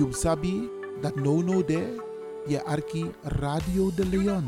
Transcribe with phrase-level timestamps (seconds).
[0.00, 0.70] You sabi
[1.00, 2.00] dat no no de
[2.46, 4.46] je arki Radio de Leon.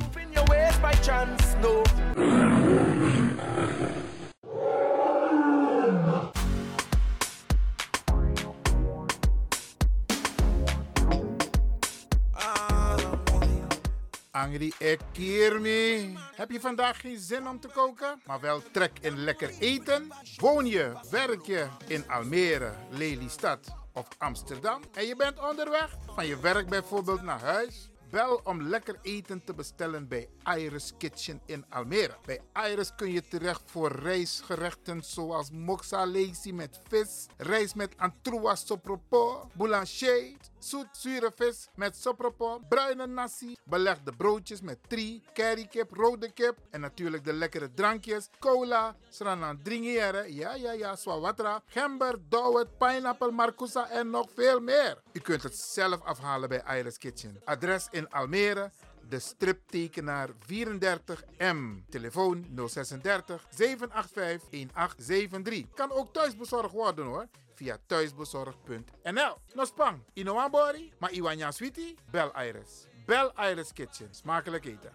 [14.31, 16.17] Angry Ekirmi.
[16.35, 20.13] Heb je vandaag geen zin om te koken, maar wel trek in lekker eten?
[20.37, 26.41] Woon je, werk je in Almere, Lelystad of Amsterdam en je bent onderweg van je
[26.41, 27.91] werk bijvoorbeeld naar huis?
[28.11, 32.17] Bel om lekker eten te bestellen bij Iris Kitchen in Almere.
[32.25, 32.41] Bij
[32.71, 39.49] Iris kun je terecht voor rijstgerechten zoals moxa lazy met vis, rijst met antroas sopropo,
[39.55, 46.59] boulanger, zoet zure vis met sopropo, bruine nasi, belegde broodjes met tri, currykip, rode kip
[46.71, 53.31] en natuurlijk de lekkere drankjes, cola, sranan dringiere, ja ja ja, swawatra, gember, dowet, pineapple,
[53.31, 55.03] marcousa en nog veel meer.
[55.13, 57.41] U kunt het zelf afhalen bij Iris Kitchen.
[57.45, 58.71] Adres in Almere,
[59.09, 61.85] de striptekenaar 34M.
[61.91, 65.75] Telefoon 036 785 1873.
[65.75, 67.29] Kan ook thuisbezorgd worden hoor.
[67.63, 69.35] Via thuisbezorgd.nl.
[69.55, 72.87] No spang, Inoambori, maar Iwanya Sweetie, bel Iris.
[73.07, 74.09] Bel Iris Kitchen.
[74.11, 74.91] Smakelijk eten.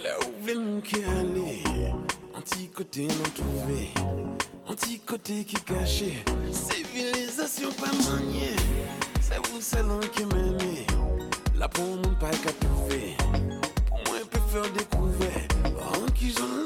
[0.00, 1.62] Là où cœur aller,
[2.34, 3.92] anti-côté non trouvé,
[4.66, 8.54] anti-côté qui caché, civilisation pas maniée,
[9.20, 10.86] c'est vous salon qui m'aimez,
[11.56, 13.16] là pour mon pas qu'à trouver,
[13.88, 15.48] pour moi peut faire découvert,
[15.80, 16.65] en qui j'en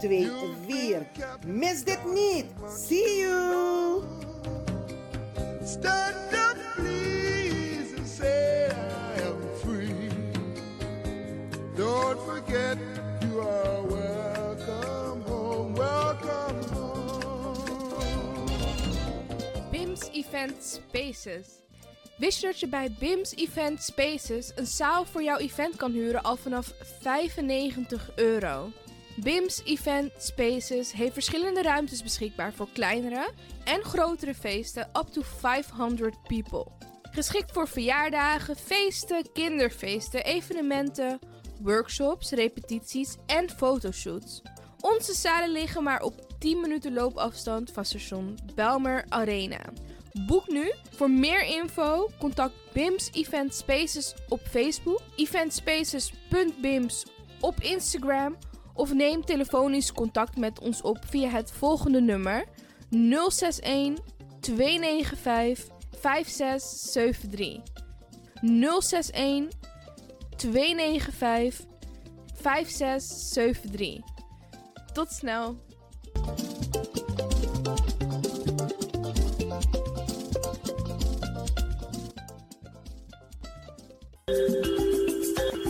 [0.00, 0.30] 2
[0.66, 1.06] 4.
[1.46, 2.44] Mis dit niet.
[2.68, 4.02] See you!
[5.64, 10.08] Stand up, please, and say I am free.
[11.76, 12.78] Don't forget
[13.20, 17.56] you are welcome home, welcome home.
[19.70, 21.46] BIMS Event Spaces.
[22.16, 26.22] Wist je dat je bij BIMS Event Spaces een zaal voor jouw event kan huren
[26.22, 28.70] al vanaf 95 euro?
[29.22, 33.30] BIMS Event Spaces heeft verschillende ruimtes beschikbaar voor kleinere
[33.64, 36.66] en grotere feesten up to 500 people.
[37.10, 41.18] Geschikt voor verjaardagen, feesten, kinderfeesten, evenementen,
[41.60, 44.42] workshops, repetities en fotoshoots.
[44.80, 49.60] Onze zalen liggen maar op 10 minuten loopafstand van station Belmer Arena.
[50.26, 50.72] Boek nu.
[50.90, 57.06] Voor meer info contact BIMS Event Spaces op Facebook, eventspaces.bims
[57.40, 58.36] op Instagram
[58.76, 62.44] of neem telefonisch contact met ons op via het volgende nummer
[62.90, 64.04] 061
[64.40, 67.62] 295 5673.
[68.40, 69.48] 061
[70.36, 71.66] 295
[72.34, 74.04] 5673.
[74.92, 75.64] Tot snel.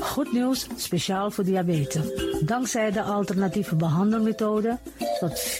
[0.00, 2.25] Goed nieuws, speciaal voor diabetes.
[2.40, 4.78] Dankzij de alternatieve behandelmethode
[5.20, 5.58] tot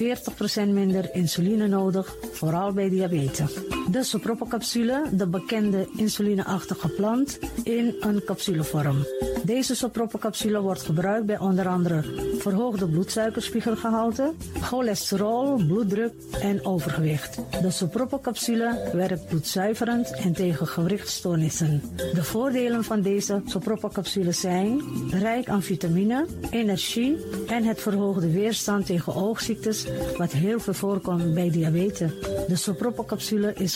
[0.61, 3.76] 40% minder insuline nodig, vooral bij diabetes.
[3.91, 9.07] De soproppencapsule, de bekende insulineachtige plant, in een capsulevorm.
[9.45, 12.05] Deze soproppencapsule wordt gebruikt bij onder andere
[12.39, 17.39] verhoogde bloedsuikerspiegelgehalte, cholesterol, bloeddruk en overgewicht.
[17.63, 21.83] De soproppencapsule werkt bloedzuiverend en tegen gewrichtstoornissen.
[22.15, 27.17] De voordelen van deze soproppencapsule zijn rijk aan vitamine, energie
[27.47, 32.11] en het verhoogde weerstand tegen oogziektes, wat heel veel voorkomt bij diabetes.
[32.49, 33.76] De soproppencapsule is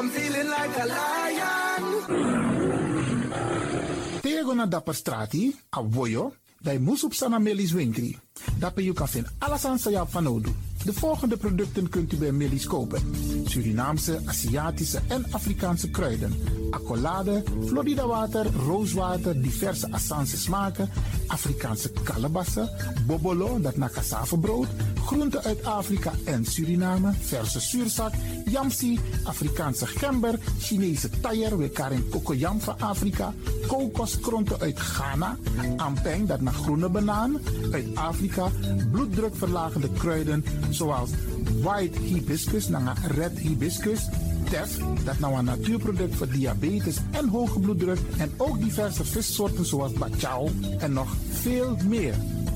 [0.00, 1.84] I'm feeling like a lion.
[4.20, 8.18] Tego go naar Dapper Strati, a Woyo, bij Moesop Sana Melis Winkri.
[8.58, 10.52] Dapper you kan vinden alles aan sa van nodig.
[10.84, 13.14] De volgende producten kunt u bij Millie's kopen.
[13.44, 16.34] Surinaamse, Aziatische en Afrikaanse kruiden.
[16.70, 20.90] Accolade, Florida water, rooswater, diverse Assange smaken.
[21.26, 22.70] Afrikaanse kalebassen,
[23.06, 23.90] bobolo, dat na
[24.40, 24.66] brood.
[25.04, 28.12] Groenten uit Afrika en Suriname, verse zuurzak,
[28.44, 33.34] yamsi, Afrikaanse gember, Chinese taier, we karin kokoyam van Afrika.
[33.70, 35.36] Kokoskronten uit Ghana,
[35.76, 37.38] ampeng, dat naar groene banaan,
[37.72, 38.50] uit Afrika.
[38.90, 41.10] Bloeddrukverlagende kruiden zoals
[41.62, 44.08] white hibiscus, naar red hibiscus,
[44.50, 49.92] tef, dat nou een natuurproduct voor diabetes en hoge bloeddruk en ook diverse vissoorten zoals
[49.92, 52.14] bachao en nog veel meer.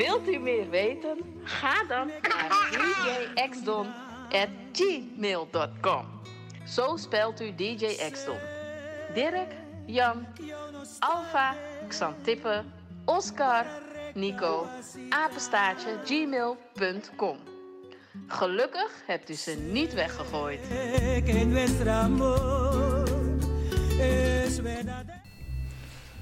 [0.00, 1.18] Wilt u meer weten?
[1.44, 2.68] Ga dan naar
[3.34, 6.04] djxdon.gmail.com
[6.66, 8.38] Zo spelt u DJ Xdon.
[9.14, 9.52] Dirk,
[9.86, 10.26] Jan,
[10.98, 11.54] Alfa,
[11.88, 12.64] Xantippe,
[13.04, 13.66] Oscar,
[14.14, 14.66] Nico,
[15.08, 17.38] apenstaartje, gmail.com.
[18.26, 20.60] Gelukkig hebt u ze niet weggegooid.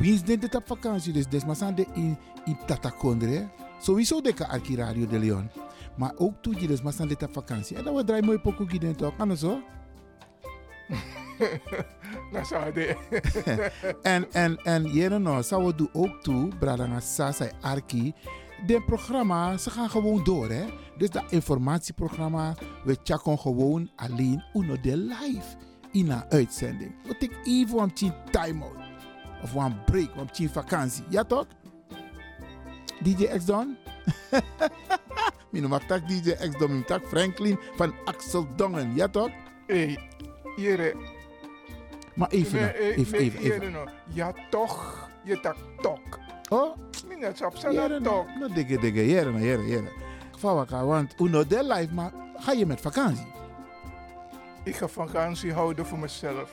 [0.00, 3.48] Wie is dit op vakantie dus des maar zijn de in in Tatakondre.
[3.80, 5.50] Sowieso de arki Radio de Leon.
[5.96, 7.76] Maar ook toe je dus dit op vakantie.
[7.76, 9.60] En dan we draaien mooi pokoe gids toch, kan zo?
[12.32, 12.96] Dat zou de.
[14.02, 18.14] en en en jere no, zou we doen ook toe, bradanga sasa arki.
[18.66, 20.64] De programma, ze gaan gewoon door hè.
[20.96, 22.54] Dus dat informatieprogramma,
[22.84, 25.56] we checken gewoon alleen uno de live
[25.92, 26.92] in een uitzending.
[27.04, 27.92] We take even een
[28.30, 28.89] time out.
[29.42, 31.04] Of een break, een vakantie.
[31.08, 31.46] Ja toch?
[33.02, 33.76] DJ X Don?
[35.50, 38.94] Mijn noem tak DJ X Don, mijn tak Franklin van Axel Dongen.
[38.94, 39.30] Ja toch?
[39.66, 39.96] Hé,
[40.56, 40.94] hey,
[42.14, 43.72] Maar even, nee, even, nee, even, even.
[43.72, 43.84] No.
[44.12, 46.18] Ja toch, je tak tok.
[46.48, 46.76] Oh?
[47.08, 48.26] Minat op zijn tok.
[48.38, 49.92] No, dikke, dikke, jere, jere, jere.
[50.38, 53.26] Fawaka, want uno de live, maar ga je met vakantie?
[54.64, 56.52] Ik ga vakantie houden voor mezelf.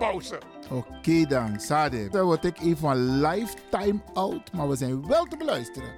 [0.00, 0.38] pauze.
[0.70, 2.08] oké dan, Sade.
[2.08, 5.92] Dan word ik even van lifetime out, maar we zijn wel te beluisteren.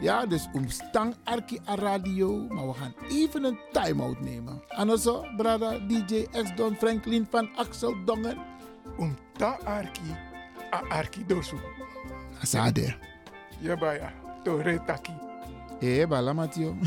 [0.00, 4.62] Ja, dus omstang Arki a radio, maar we gaan even een time-out nemen.
[4.68, 8.38] En also, brada, DJ X-Don Franklin van Axel Dongen.
[8.98, 10.16] Omta Arki,
[10.72, 11.56] a Arki dosu.
[12.42, 12.94] Sade.
[13.58, 14.12] Ja, baya,
[14.42, 15.12] tore taki.
[15.80, 16.76] Eh, bala Matio.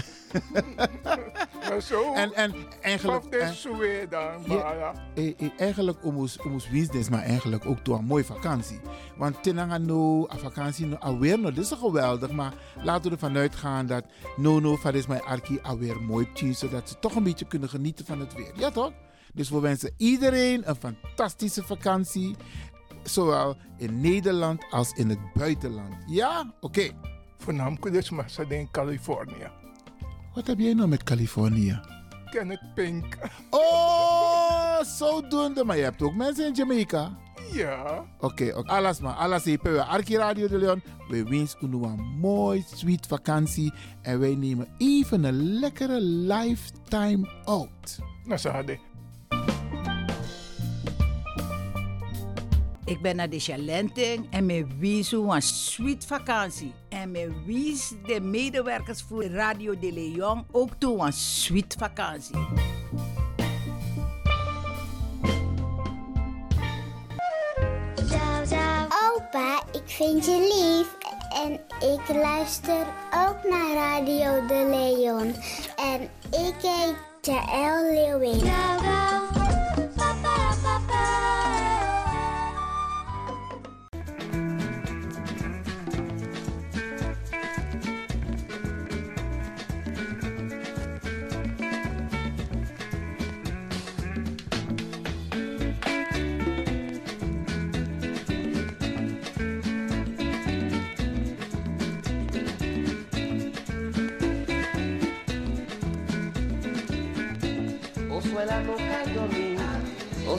[1.70, 3.26] Maar zo, En, en eigenlijk...
[3.26, 8.24] en- dan, Ja, eh, eh, eigenlijk omus omus business, maar eigenlijk ook door een mooie
[8.24, 8.80] vakantie.
[9.18, 12.54] Want tenanga no, a vakantie no, alweer no, dit is geweldig, maar
[12.84, 14.04] laten we ervan uitgaan dat
[14.36, 17.70] no no, van is mijn arki alweer mooi tien, zodat ze toch een beetje kunnen
[17.70, 18.52] genieten van het weer.
[18.56, 18.92] Ja toch?
[19.34, 22.36] Dus we wensen iedereen een fantastische vakantie,
[23.04, 25.96] zowel in Nederland als in het buitenland.
[26.06, 26.54] Ja?
[26.60, 26.90] Oké.
[27.38, 29.50] Voornamelijk dus ze in Californië.
[30.34, 31.80] Wat heb jij nou met Californië?
[32.30, 33.18] Kenneth Pink.
[33.50, 35.64] Oh, zodoende.
[35.64, 37.18] Maar je hebt ook mensen in Jamaica.
[37.52, 38.06] Ja.
[38.20, 38.70] Oké, oké.
[38.72, 39.14] alles maar.
[39.14, 39.74] Alles even.
[39.74, 40.82] We Arki Radio de Leon.
[41.08, 43.74] We wensen u een mooi, sweet vakantie.
[44.02, 48.00] En wij nemen even een lekkere lifetime out.
[48.24, 48.80] Nou.
[52.88, 56.74] Ik ben naar de Chalenting en me wies een sweet vakantie.
[56.90, 62.36] En me wies de medewerkers voor Radio de Leon ook toe een sweet vakantie.
[69.16, 70.96] Opa, ik vind je lief.
[71.46, 71.54] En
[71.92, 72.86] ik luister
[73.28, 75.34] ook naar Radio de Leon.
[75.76, 76.02] En
[76.48, 77.78] ik heet Jaël.
[78.18, 79.37] Osuela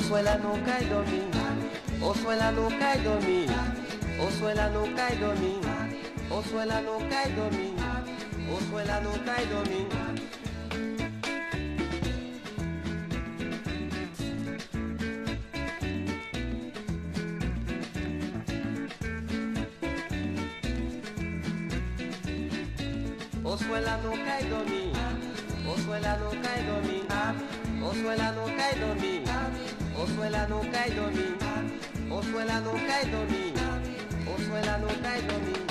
[0.08, 1.28] Osuela no cae dormir,
[2.00, 3.46] Osuela no cae dormir,
[4.18, 5.60] Osuela no cae dormir,
[6.30, 7.74] Osuela no cae dormir,
[8.50, 9.86] Osuela no cae dormir.
[23.44, 24.92] Osuela no cae dormir,
[25.68, 27.04] Osuela no cae dormir,
[27.84, 29.67] Osuela no cae dormir,
[29.98, 31.36] Osuela no cae dormir,
[32.08, 33.52] Osuela no cae dormir,
[34.32, 35.66] Osuela no cae dormir.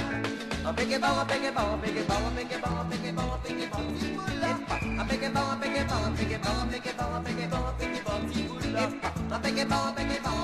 [0.65, 3.33] A pegue pau, a pegue pau, a pegue pau, a pegue pau, a pegue pau,
[3.33, 6.59] a pegue pau, a pegue pau, a pegue pau, a pegue pau, a pegue pau,
[6.59, 10.33] a pegue pau, a pegue pau, a pegue pau, a pegue pau, a pegue pau,
[10.33, 10.36] a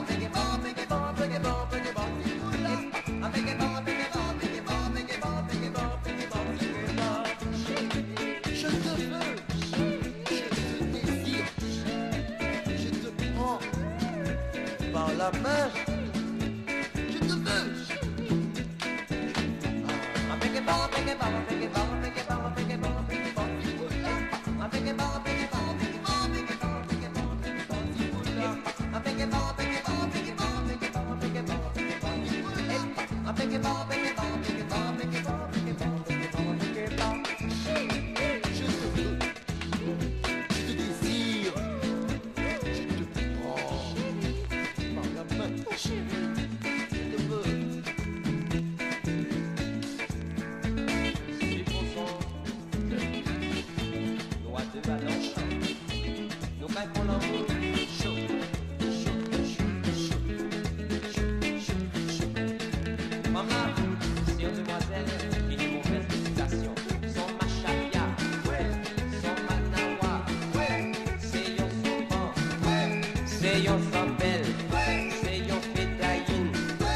[73.53, 73.75] C'est yon
[74.19, 75.09] ouais.
[75.21, 76.51] C'est yon pétaïne,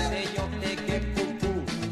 [0.09, 1.03] c'est yon teke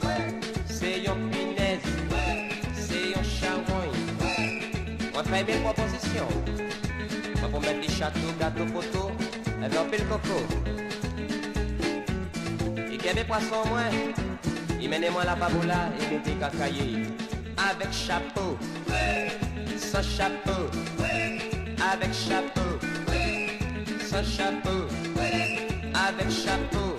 [0.04, 0.24] ouais.
[0.66, 2.50] C'est yon pinaise, ouais.
[2.74, 3.24] C'est yon
[3.70, 4.62] ouais.
[5.14, 6.28] On fait bien proposition.
[7.44, 9.12] On va mettre des châteaux, gâteaux, photos,
[9.62, 10.42] avec un pile coco.
[12.90, 13.92] qu'il y avait poisson moins,
[14.82, 17.04] il menait moi la paboula et mettait cacaillé.
[17.70, 18.58] Avec chapeau,
[19.78, 20.72] sans chapeau,
[21.94, 22.65] avec chapeau,
[24.16, 24.88] sans chapeau,
[26.08, 26.96] avec chapeau,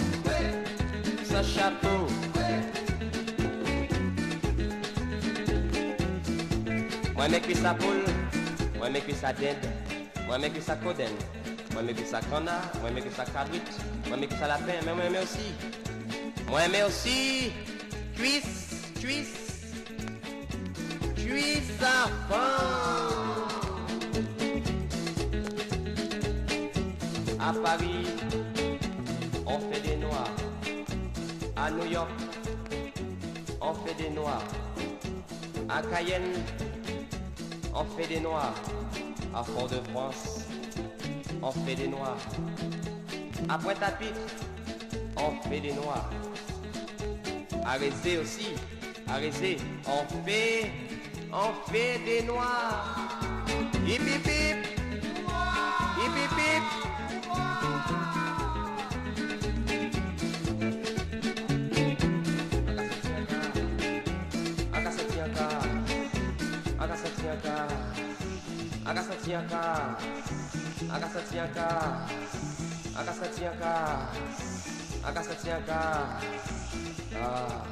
[1.24, 2.06] sans chapeau.
[7.14, 8.04] Moi, mes cuisses à poule,
[8.76, 9.56] moi, mes cuisses à dinde,
[10.26, 11.12] moi, mes cuisses à coden,
[11.72, 13.62] moi, mes cuisses à canard, moi, mes cuisses à cabrit,
[14.08, 15.54] moi, mes cuisses à lapin, mais moi, mais aussi.
[16.48, 17.50] Moi, mais aussi,
[18.14, 19.72] cuisse, cuisse,
[21.16, 22.55] cuisse à fond.
[27.46, 28.04] À Paris,
[29.46, 30.34] on fait des noirs.
[31.54, 32.10] À New York,
[33.60, 34.42] on fait des noirs.
[35.68, 36.32] À Cayenne,
[37.72, 38.52] on fait des noirs.
[39.32, 40.46] À Fort-de-France,
[41.40, 42.18] on fait des noirs.
[43.48, 44.26] À Pointe-à-Pitre,
[45.16, 46.10] on fait des noirs.
[47.64, 48.54] À Rézé aussi,
[49.06, 50.72] à Rézé, on fait,
[51.32, 52.96] on fait des noirs.
[69.26, 69.98] Agasatiaka,
[70.88, 71.66] Agasatiaka,
[72.94, 73.74] Agasatiaka,
[75.04, 75.80] Agasatiaka.
[77.20, 77.64] Ah,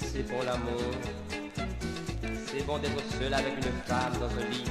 [0.00, 0.80] c'est bon l'amour.
[2.46, 4.64] C'est bon d'être seul avec une femme dans un lit.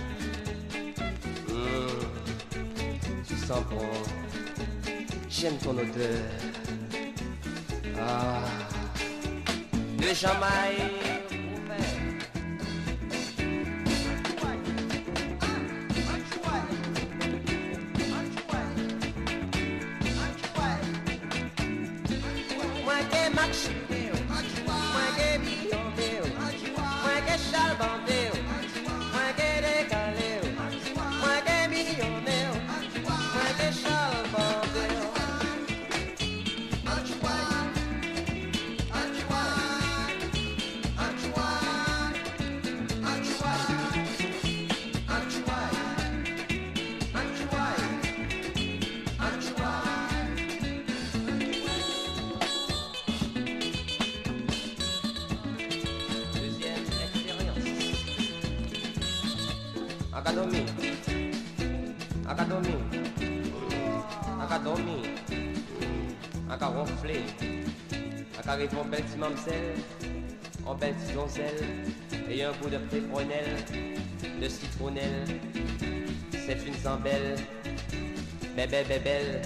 [1.50, 2.01] Mmh,
[3.27, 3.91] tu sens bon.
[5.29, 6.17] J'aime ton odeur.
[8.00, 8.41] Ah,
[10.00, 11.12] le Jamaïque.
[72.70, 73.58] de pépronelle,
[74.42, 75.26] de citronnelle,
[76.32, 77.36] c'est une zambelle,
[78.56, 79.42] bébé bébelle,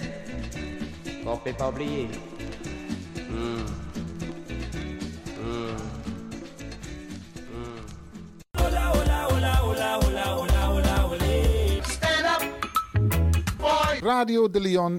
[1.24, 2.08] qu'on peut pas oublier.
[14.04, 14.98] Radio de Lyon.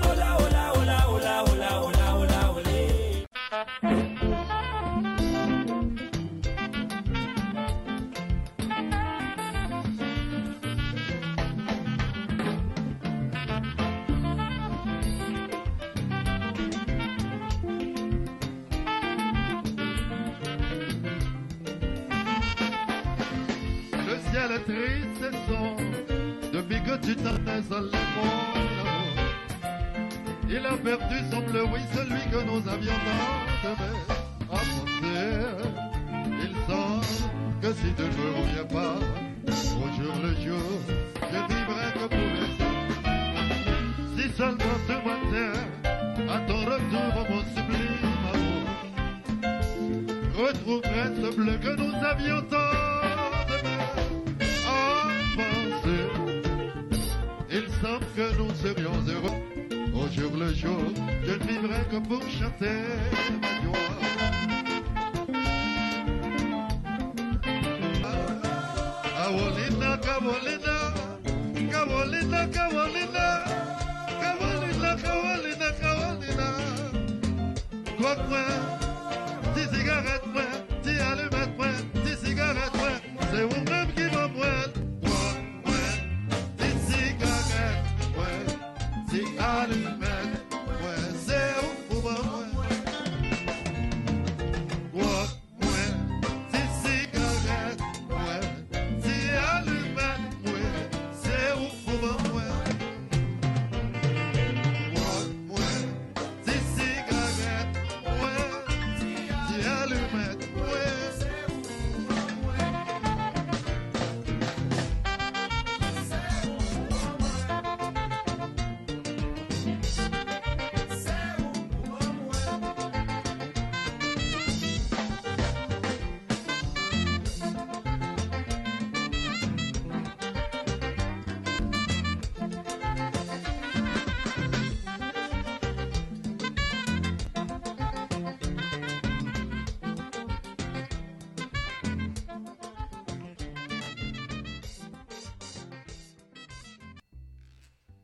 [24.69, 25.25] Triste
[26.53, 28.29] depuis que tu t'en es allé mon
[28.61, 29.17] amour.
[30.51, 33.79] Il a perdu, semble oui, celui que nous avions tant.
[34.51, 35.31] À penser,
[36.45, 37.15] il semble
[37.63, 38.97] que si tu ne reviens pas,
[39.83, 40.71] au jour le jour,
[41.33, 42.49] je vivrai que pour les
[44.17, 45.53] Si seulement ce matin,
[46.29, 48.67] à ton retour, mon sublime amour,
[50.37, 52.78] retrouverai ce bleu que nous avions tant
[60.55, 63.38] je ne vivrai que pour chanter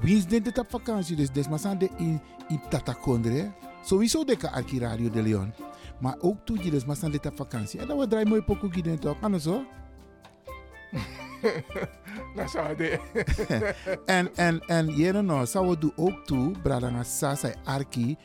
[0.00, 1.16] Wie is dit op vakantie?
[1.16, 3.52] Dus des maar de in, in Tatakondre.
[3.82, 5.52] Sowieso de kan arki Radio de Leon.
[6.00, 7.80] Maar ook toe je dus maar dit op vakantie.
[7.80, 9.16] En dan wordt draai mooi pokoe gids toch?
[9.20, 9.64] Anders zo?
[12.34, 12.98] Dat zou de.
[14.06, 18.16] en, en, en, jere nou, zou we doen ook toe, Bradanga Sasa Arki.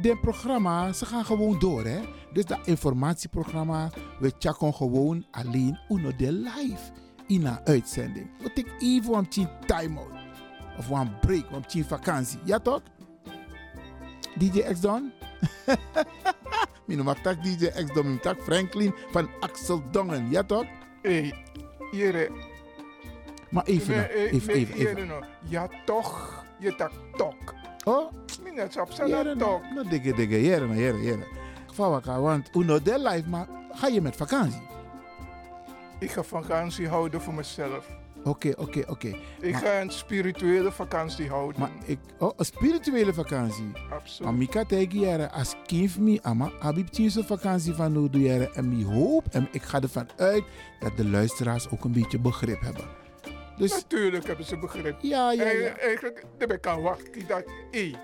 [0.00, 2.00] De programma, ze gaan gewoon door, hè.
[2.32, 6.92] Dus dat informatieprogramma, we checken gewoon alleen uno de live
[7.26, 8.30] in een uitzending.
[8.38, 10.17] We take even een time-out.
[10.78, 12.38] Of een break, een vakantie.
[12.44, 12.82] Ja toch?
[14.38, 15.12] DJ X Don?
[16.86, 20.30] Mijn mag tak DJ X Don, mijn tak Franklin van Axel Dongen.
[20.30, 20.64] Ja toch?
[21.02, 21.34] Hey,
[21.90, 22.30] hier.
[23.50, 25.06] Maar even, Nee, eh, even, even, even.
[25.06, 25.24] nou.
[25.48, 27.54] Ja toch, je tak tok.
[27.84, 28.12] Oh?
[28.42, 29.62] Minet op Jere, zijn tok.
[29.64, 31.26] no, no digge, digge, jere, no, jere, jere.
[31.72, 34.62] Vawaka, want uno de live, maar ga je met vakantie?
[35.98, 37.86] Ik ga vakantie houden voor mezelf.
[38.28, 39.08] Oké, oké, oké.
[39.40, 41.60] Ik Maar- ga een spirituele vakantie houden.
[41.60, 43.72] Maar ik, oh, een spirituele vakantie.
[43.90, 44.32] Absoluut.
[44.32, 48.54] Maar ik kan tegen als kind me, ama, abib tien vakantie van doe jaren.
[48.54, 50.44] En ik hoop, en ik ga ervan uit,
[50.80, 52.84] dat de luisteraars ook een beetje begrip hebben.
[53.56, 54.96] Dus, Natuurlijk hebben ze begrip.
[55.00, 55.50] Ja, ja, ja.
[55.50, 57.94] En, eigenlijk, daar ben ik aan wachten dat, hé,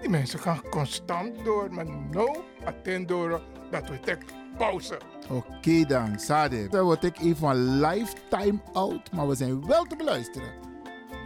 [0.00, 3.98] die mensen gaan constant door, maar nou, attend door dat we
[4.56, 4.98] pauze.
[5.32, 6.68] Oké dan, Sade.
[6.68, 10.52] Dan word ik even een lifetime out, maar we zijn wel te beluisteren.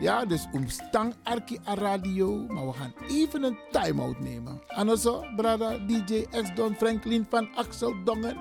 [0.01, 4.61] Ja, dus omstang Arki a radio, maar we gaan even een time-out nemen.
[4.67, 8.37] En zo, brada DJ X Don Franklin van Axel Dongen.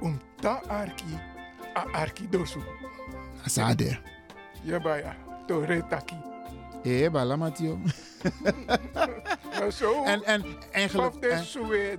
[0.00, 1.18] Om ta Arki,
[1.76, 2.60] a Arki dosu.
[3.44, 3.98] Sade.
[4.62, 6.29] Ja, baya, to retaki.
[6.82, 7.78] Eh, bala Mathieu.
[9.58, 11.20] Maar zo, En, en eigenlijk...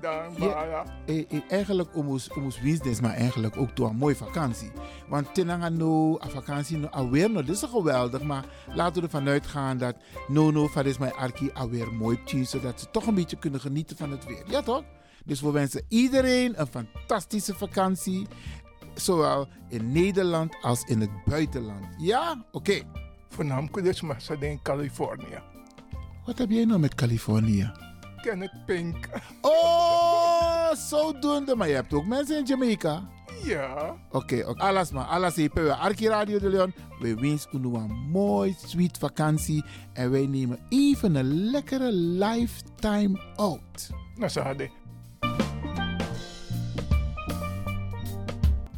[0.02, 2.30] Dan, Ja, eh, eh, eigenlijk om ons,
[2.62, 4.72] business, maar eigenlijk ook door een mooie vakantie.
[5.08, 9.28] Want tenanga no, a vakantie no, alweer no, dit is geweldig, maar laten we ervan
[9.28, 9.96] uitgaan dat
[10.28, 13.60] no no, van is mijn arki alweer mooi tien, zodat ze toch een beetje kunnen
[13.60, 14.44] genieten van het weer.
[14.48, 14.84] Ja toch?
[15.26, 18.28] Dus we wensen iedereen een fantastische vakantie,
[18.94, 21.86] zowel in Nederland als in het buitenland.
[21.98, 22.46] Ja?
[22.52, 22.82] Oké.
[23.32, 25.40] Voornamelijk dus ze in Californië.
[26.26, 27.72] Wat heb jij nou met Californië?
[28.22, 29.10] Kenneth Pink.
[29.42, 31.56] Oh, zodoende.
[31.56, 33.10] Maar je hebt ook mensen in Jamaica.
[33.44, 33.96] Ja.
[34.12, 34.62] Oké, oké.
[34.62, 35.06] Alles maar.
[35.06, 35.64] Alles even.
[35.64, 36.74] We Arki Radio de Leon.
[37.00, 39.64] We wensen u een mooi, sweet vakantie.
[39.94, 43.90] En wij nemen even een lekkere lifetime out.
[44.16, 44.81] Nou, hadden.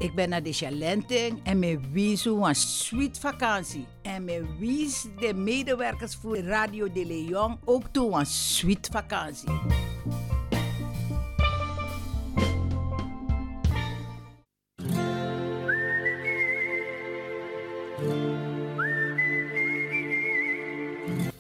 [0.04, 3.86] Ik ben naar de Chalenting en me wies een sweet vakantie.
[4.02, 9.50] En me wies de medewerkers voor Radio de Leon ook toe een sweet vakantie.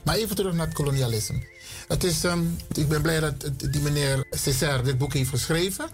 [0.03, 1.47] Maar even terug naar het kolonialisme.
[1.87, 5.89] Het is, ehm, ik ben blij dat die meneer Césaire dit boek heeft geschreven.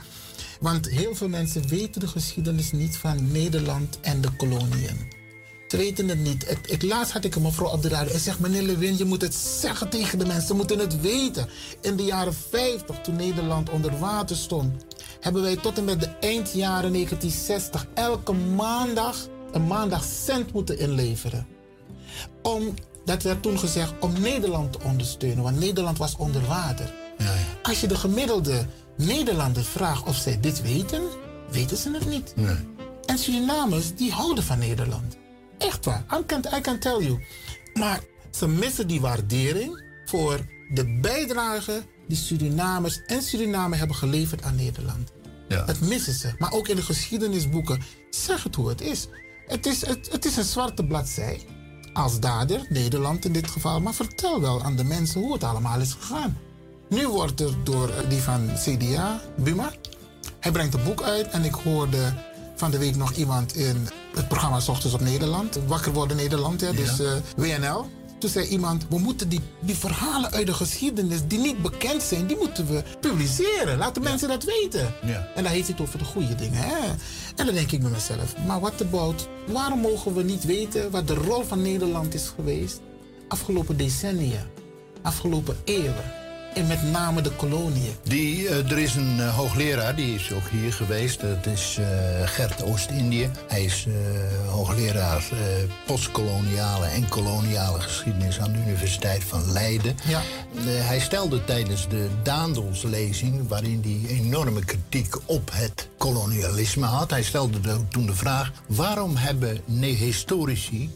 [0.60, 5.18] Want heel veel mensen weten de geschiedenis niet van Nederland en de koloniën.
[5.68, 6.52] Ze weten het niet.
[6.52, 8.12] Ik, ik, laatst had ik een mevrouw op de radio.
[8.12, 10.48] Hij zegt, meneer Lewin, je moet het zeggen tegen de mensen.
[10.48, 11.50] Ze moeten het weten.
[11.82, 14.86] In de jaren 50, toen Nederland onder water stond...
[15.20, 17.86] hebben wij tot en met de eindjaren 1960...
[17.94, 21.48] elke maandag een maandag cent moeten inleveren.
[22.42, 22.74] Om,
[23.06, 25.44] dat werd toen gezegd om Nederland te ondersteunen.
[25.44, 26.94] Want Nederland was onder water.
[27.64, 28.66] Als je de gemiddelde
[29.06, 31.02] Nederlander vraagt of zij dit weten...
[31.52, 32.34] weten ze het niet.
[33.06, 35.18] En Surinamers, die houden van Nederland.
[35.58, 36.06] Echt waar.
[36.20, 37.20] I can, I can tell you.
[37.74, 38.00] Maar
[38.32, 40.40] ze missen die waardering voor
[40.74, 45.12] de bijdrage die Surinamers en Suriname hebben geleverd aan Nederland.
[45.48, 46.34] Dat missen ze.
[46.38, 49.08] Maar ook in de geschiedenisboeken, zeg het hoe het is.
[49.48, 51.46] Het is, het, het is een zwarte bladzij.
[51.94, 53.82] Als dader, Nederland in dit geval.
[53.82, 56.38] Maar vertel wel aan de mensen hoe het allemaal is gegaan.
[56.90, 59.72] Nu wordt er door die van CDA, Buma,
[60.40, 62.14] hij brengt een boek uit en ik hoorde
[62.56, 66.74] van de week nog iemand in het programma Ochtends op Nederland, Wakker worden Nederland, hè,
[66.74, 67.90] dus eh, WNL.
[68.20, 72.28] Toen zei iemand, we moeten die, die verhalen uit de geschiedenis die niet bekend zijn,
[72.28, 73.78] die moeten we publiceren.
[73.78, 74.94] Laten mensen dat weten.
[75.36, 76.60] En dan heeft hij het over de goede dingen.
[76.60, 76.88] Hè?
[77.36, 81.08] En dan denk ik bij mezelf, maar wat about, waarom mogen we niet weten wat
[81.08, 82.80] de rol van Nederland is geweest
[83.28, 84.46] afgelopen decennia,
[85.02, 86.19] afgelopen eeuwen?
[86.68, 87.94] Met name de koloniën?
[88.04, 91.22] Die, eh, er is een eh, hoogleraar, die is ook hier geweest.
[91.22, 91.86] Dat is eh,
[92.28, 93.30] Gert Oost-Indië.
[93.48, 93.88] Hij is
[94.50, 95.24] hoogleraar
[95.86, 99.96] postkoloniale en koloniale geschiedenis aan de Universiteit van Leiden.
[100.08, 100.22] Ja.
[100.66, 107.10] Hij stelde tijdens de Daandelslezing, waarin hij enorme kritiek op het kolonialisme had.
[107.10, 110.90] Hij stelde de- toen de vraag: waarom hebben ne- historici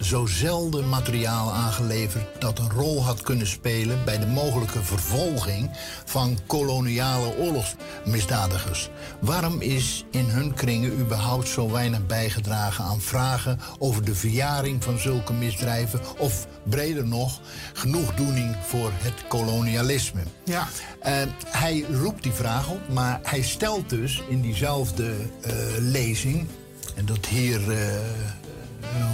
[0.00, 5.70] zo zelden materiaal aangeleverd dat een rol had kunnen spelen bij de mogelijke vervolging
[6.04, 8.90] van koloniale oorlogsmisdadigers.
[9.20, 14.98] Waarom is in hun kringen überhaupt zo weinig bijgedragen aan vragen over de verjaring van
[14.98, 17.40] zulke misdrijven of breder nog
[17.72, 20.20] genoegdoening voor het kolonialisme?
[20.44, 20.68] Ja.
[21.00, 21.12] Eh,
[21.46, 26.46] hij roept die vraag op, maar hij stelt dus in diezelfde eh, lezing,
[26.94, 27.76] en dat hier, eh,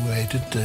[0.03, 0.63] hoe heet het, eh,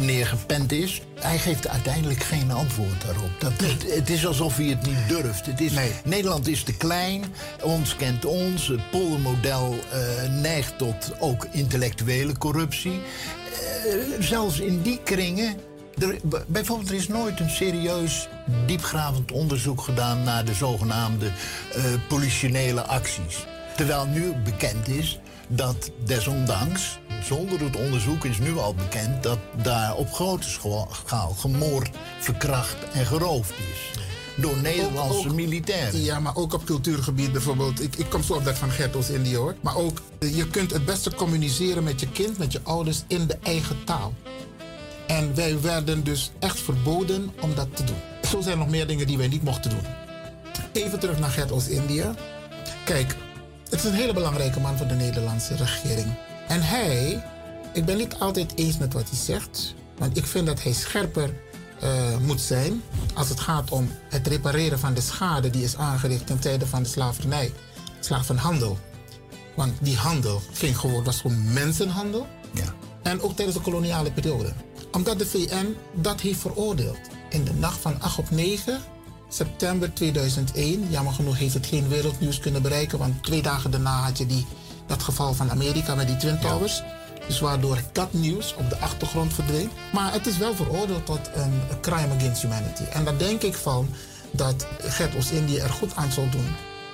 [0.00, 1.02] neergepend is.
[1.14, 3.30] Hij geeft uiteindelijk geen antwoord daarop.
[3.38, 5.46] Dat, het, het is alsof hij het niet durft.
[5.46, 5.72] Het is,
[6.04, 7.24] Nederland is te klein,
[7.62, 8.68] ons kent ons.
[8.68, 13.00] Het poldermodel eh, neigt tot ook intellectuele corruptie.
[13.00, 15.56] Eh, zelfs in die kringen
[16.00, 18.28] er, bijvoorbeeld, er is nooit een serieus
[18.66, 23.46] diepgravend onderzoek gedaan naar de zogenaamde eh, politionele acties.
[23.76, 25.18] Terwijl nu bekend is
[25.48, 31.90] dat desondanks, zonder het onderzoek is nu al bekend dat daar op grote schaal gemoord,
[32.18, 34.00] verkracht en geroofd is.
[34.36, 36.00] Door Nederlandse militairen.
[36.00, 37.82] Ja, maar ook op cultuurgebied bijvoorbeeld.
[37.82, 39.54] Ik, ik kom zo op dat van Gertos Indië hoor.
[39.60, 43.26] Maar ook, eh, je kunt het beste communiceren met je kind, met je ouders in
[43.26, 44.14] de eigen taal.
[45.06, 47.96] En wij werden dus echt verboden om dat te doen.
[48.28, 49.86] Zo zijn er nog meer dingen die wij niet mochten doen.
[50.72, 52.04] Even terug naar Gert Oost-Indië.
[52.84, 53.16] Kijk,
[53.68, 56.14] het is een hele belangrijke man van de Nederlandse regering.
[56.48, 57.24] En hij,
[57.72, 61.34] ik ben niet altijd eens met wat hij zegt, want ik vind dat hij scherper
[61.80, 62.82] eh, moet zijn
[63.14, 66.82] als het gaat om het repareren van de schade die is aangericht ten tijde van
[66.82, 67.52] de slavernij,
[68.00, 68.78] slavenhandel.
[69.56, 72.26] Want die handel ging gewoon, was gewoon mensenhandel.
[72.52, 72.74] Ja.
[73.02, 74.52] En ook tijdens de koloniale periode.
[74.92, 76.98] Omdat de VN dat heeft veroordeeld.
[77.30, 78.80] In de nacht van 8 op 9
[79.28, 80.90] september 2001.
[80.90, 82.98] Jammer genoeg heeft het geen wereldnieuws kunnen bereiken.
[82.98, 84.46] Want twee dagen daarna had je die,
[84.88, 86.82] dat geval van Amerika met die Twin Towers.
[87.26, 89.70] Dus waardoor dat nieuws op de achtergrond verdween.
[89.92, 92.82] Maar het is wel veroordeeld tot een crime against humanity.
[92.82, 93.88] En daar denk ik van
[94.30, 96.46] dat Gert Oost-Indië er goed aan zal doen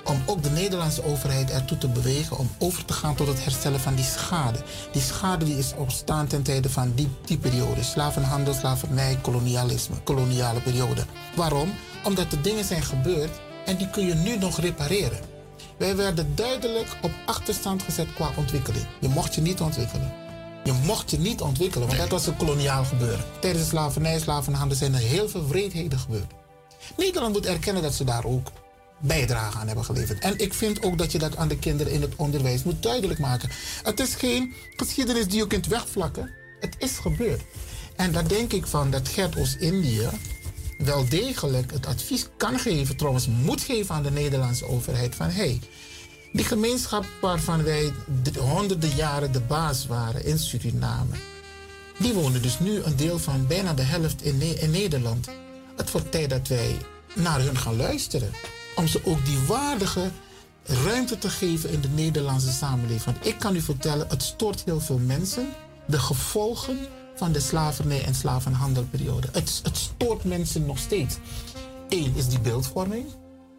[0.05, 3.79] om ook de Nederlandse overheid ertoe te bewegen om over te gaan tot het herstellen
[3.79, 4.59] van die schade.
[4.91, 7.83] Die schade die is ontstaan ten tijde van die, die periode.
[7.83, 11.05] Slavenhandel, slavernij, kolonialisme, koloniale periode.
[11.35, 11.73] Waarom?
[12.03, 15.34] Omdat er dingen zijn gebeurd en die kun je nu nog repareren.
[15.77, 18.85] Wij werden duidelijk op achterstand gezet qua ontwikkeling.
[18.99, 20.13] Je mocht je niet ontwikkelen.
[20.63, 23.25] Je mocht je niet ontwikkelen, want dat was een koloniaal gebeuren.
[23.39, 26.33] Tijdens de slavernij, slavenhandel zijn er heel veel wreedheden gebeurd.
[26.97, 28.51] Nederland moet erkennen dat ze daar ook
[28.99, 30.19] bijdrage aan hebben geleverd.
[30.19, 33.19] En ik vind ook dat je dat aan de kinderen in het onderwijs moet duidelijk
[33.19, 33.49] maken.
[33.83, 36.31] Het is geen geschiedenis die je kunt wegvlakken.
[36.59, 37.41] Het is gebeurd.
[37.95, 40.09] En daar denk ik van dat Gert Oost-Indië
[40.77, 45.59] wel degelijk het advies kan geven, trouwens moet geven aan de Nederlandse overheid van hey,
[46.33, 51.15] die gemeenschap waarvan wij de honderden jaren de baas waren in Suriname,
[51.97, 55.27] die wonen dus nu een deel van bijna de helft in, Ne- in Nederland.
[55.75, 56.77] Het wordt tijd dat wij
[57.15, 58.31] naar hun gaan luisteren.
[58.75, 60.11] Om ze ook die waardige
[60.63, 63.03] ruimte te geven in de Nederlandse samenleving.
[63.03, 65.47] Want ik kan u vertellen, het stoort heel veel mensen.
[65.87, 66.77] De gevolgen
[67.15, 69.27] van de slavernij en slavenhandelperiode.
[69.31, 71.15] Het, het stoort mensen nog steeds.
[71.89, 73.05] Eén is die beeldvorming.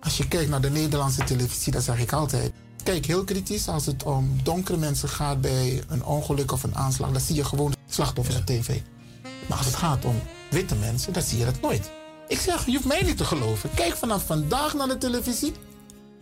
[0.01, 2.53] Als je kijkt naar de Nederlandse televisie, dan zeg ik altijd.
[2.83, 7.11] Kijk heel kritisch als het om donkere mensen gaat bij een ongeluk of een aanslag.
[7.11, 8.81] Dan zie je gewoon slachtoffers op tv.
[9.47, 11.91] Maar als het gaat om witte mensen, dan zie je dat nooit.
[12.29, 13.71] Ik zeg, je hoeft mij niet te geloven.
[13.75, 15.53] Kijk vanaf vandaag naar de televisie.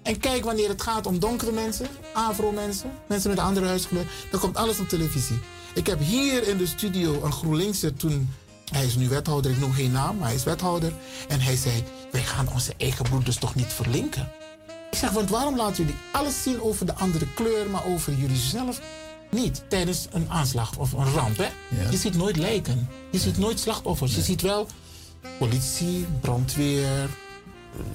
[0.02, 4.06] En kijk wanneer het gaat om donkere mensen, afro-mensen, mensen met een andere huidskleur.
[4.30, 5.38] Dan komt alles op televisie.
[5.74, 8.30] Ik heb hier in de studio een GroenLinkser toen...
[8.64, 10.92] Hij is nu wethouder, ik noem geen naam, maar hij is wethouder.
[11.28, 14.28] En hij zei, wij gaan onze eigen broeders toch niet verlinken?
[14.90, 18.37] Ik zeg, want waarom laten jullie alles zien over de andere kleur, maar over jullie
[18.37, 18.80] zelf
[19.30, 19.64] niet?
[19.68, 21.48] Tijdens een aanslag of een ramp, hè?
[21.90, 22.88] Je ziet nooit lijken.
[23.10, 24.14] Je ziet nooit slachtoffers.
[24.14, 24.66] Je ziet wel
[25.38, 27.08] politie, brandweer,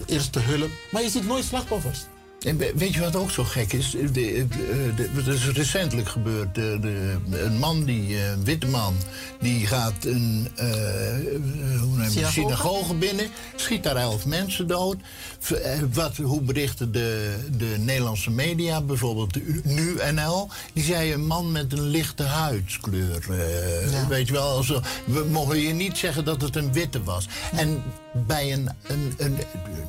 [0.05, 0.69] eerste hulp.
[0.91, 1.99] Maar je ziet nooit slachtoffers.
[2.39, 3.89] En we- weet je wat ook zo gek is?
[3.91, 4.45] De, de,
[4.95, 6.57] de- dat is recentelijk gebeurd.
[6.57, 8.95] Een man, die, eh, een witte man,
[9.39, 10.67] die gaat een eh,
[11.79, 12.31] hoe noem je, Synagoge?
[12.31, 14.95] synagoge binnen, schiet daar elf mensen dood.
[15.63, 20.49] Eh, Wat, hoe berichten de, de Nederlandse media, bijvoorbeeld de Nu-NL?
[20.73, 23.25] Die zei een man met een lichte huidskleur.
[24.09, 27.27] Weet je wel, also, we mogen je niet zeggen dat het een witte was.
[27.55, 27.83] En
[28.27, 29.37] bij een, een, een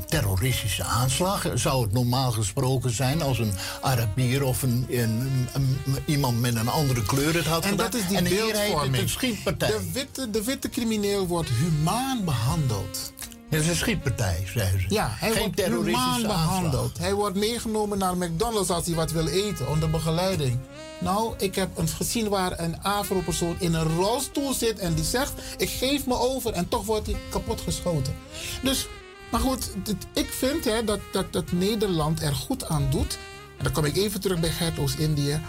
[0.09, 6.41] terroristische aanslag zou het normaal gesproken zijn als een Arabier of een, een, een- iemand
[6.41, 7.91] met een andere kleur het had En gedaan.
[7.91, 9.03] dat is die en hier heet het beeldvorming.
[9.03, 9.69] een schietpartij.
[9.71, 13.13] De witte, de witte crimineel wordt humaan behandeld.
[13.49, 14.87] Het is een schietpartij, zeggen ze.
[14.89, 16.27] Ja, hij Geen wordt humaan aanslag.
[16.47, 16.99] behandeld.
[16.99, 20.59] Hij wordt meegenomen naar McDonald's als hij wat wil eten, onder begeleiding.
[21.01, 25.33] Nou, ik heb een gezien waar een Afro-persoon in een rolstoel zit en die zegt:
[25.57, 28.15] Ik geef me over en toch wordt hij kapot geschoten.
[28.63, 28.87] Dus,
[29.31, 29.71] maar goed,
[30.15, 33.19] ik vind hè, dat, dat, dat Nederland er goed aan doet.
[33.57, 35.41] En dan kom ik even terug bij Gert Oost-Indië.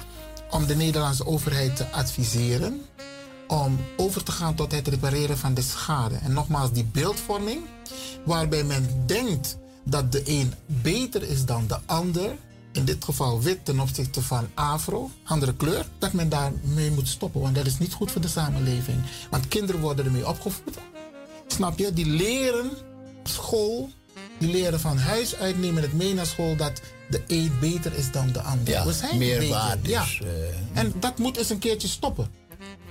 [0.49, 2.81] Om de Nederlandse overheid te adviseren
[3.51, 6.15] om over te gaan tot het repareren van de schade.
[6.15, 7.61] En nogmaals, die beeldvorming,
[8.25, 12.35] waarbij men denkt dat de een beter is dan de ander,
[12.71, 17.41] in dit geval wit ten opzichte van afro, andere kleur, dat men daarmee moet stoppen.
[17.41, 18.97] Want dat is niet goed voor de samenleving.
[19.29, 20.77] Want kinderen worden ermee opgevoed.
[21.47, 21.93] Snap je?
[21.93, 22.71] Die leren
[23.23, 23.89] school,
[24.37, 28.11] die leren van huis uit, nemen het mee naar school dat de een beter is
[28.11, 28.69] dan de ander.
[28.73, 29.53] Ja, We zijn meer beter.
[29.53, 30.03] waard Ja.
[30.03, 30.19] is,
[30.73, 32.39] En dat moet eens een keertje stoppen.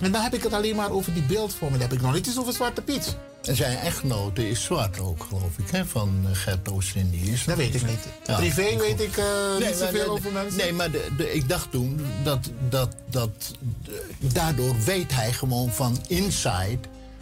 [0.00, 1.80] En dan heb ik het alleen maar over die beeldvorming.
[1.80, 3.16] Dan heb ik nog niet eens over Zwarte Piet.
[3.42, 7.34] En zijn echtgenote is zwart ook, geloof ik, hè, van eh, Gert Oost-Indië.
[7.46, 7.98] Dat weet ik niet.
[8.36, 9.24] Privé weet ik, eh,
[9.66, 10.58] niet zoveel de- over mensen.
[10.58, 13.30] Nee, maar de, de- ik dacht toen dat, dat, dat
[14.18, 16.78] daardoor weet hij gewoon van inside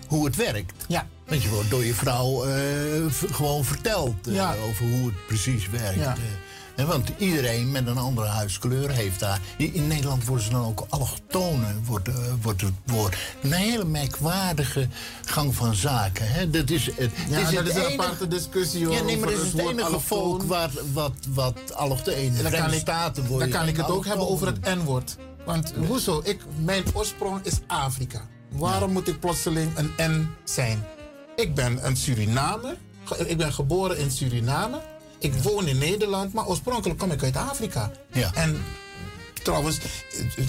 [0.09, 0.85] hoe het werkt.
[0.89, 1.07] Ja.
[1.27, 2.53] Want je wordt door je vrouw eh,
[3.31, 4.55] gewoon verteld eh, Ja.
[4.69, 5.99] over hoe het precies werkt.
[5.99, 6.15] Ja.
[6.77, 6.87] eh.
[6.87, 9.41] Want iedereen met een andere huiskleur heeft daar.
[9.57, 12.09] In Nederland worden ze dan ook allochtonen, wordt,
[12.43, 13.17] wordt het woord.
[13.43, 14.89] Een hele merkwaardige
[15.25, 16.29] gang van zaken.
[16.33, 16.51] Hè?
[16.51, 19.17] Dat is, het Ja, is dat het is een enige- aparte discussie, hoor, Ja, nee,
[19.19, 20.19] maar over dat is het enige allochtoon.
[20.19, 23.43] volk waar, wat, wat allochtoon in de En dan kan ik, Staten wordt.
[23.51, 25.17] dan kan ik het ook hebben over het N-woord.
[25.45, 26.21] Want hoezo?
[26.25, 28.27] Ik, mijn oorsprong is Afrika.
[28.49, 30.85] Waarom moet ik plotseling een N zijn?
[31.37, 32.77] Ik ben een Surinamer.
[33.27, 34.81] Ik ben geboren in Suriname.
[35.19, 37.91] Ik woon in Nederland, maar oorspronkelijk kom ik uit Afrika.
[38.13, 38.31] Ja.
[38.35, 38.63] En
[39.43, 39.79] trouwens,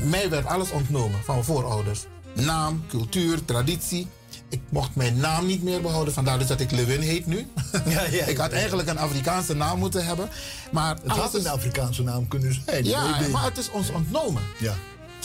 [0.04, 2.06] mij werd alles ontnomen van mijn voorouders.
[2.34, 4.08] Naam, cultuur, traditie.
[4.50, 7.48] Ik mocht mijn naam niet meer behouden, vandaar dus dat ik Lewin heet nu.
[7.86, 10.30] Ja, ja, ik had eigenlijk een Afrikaanse naam moeten hebben.
[10.72, 12.86] Maar Het had een Afrikaanse naam kunnen zijn.
[12.86, 14.42] ja, maar het is ons ontnomen.
[14.60, 14.74] Ja.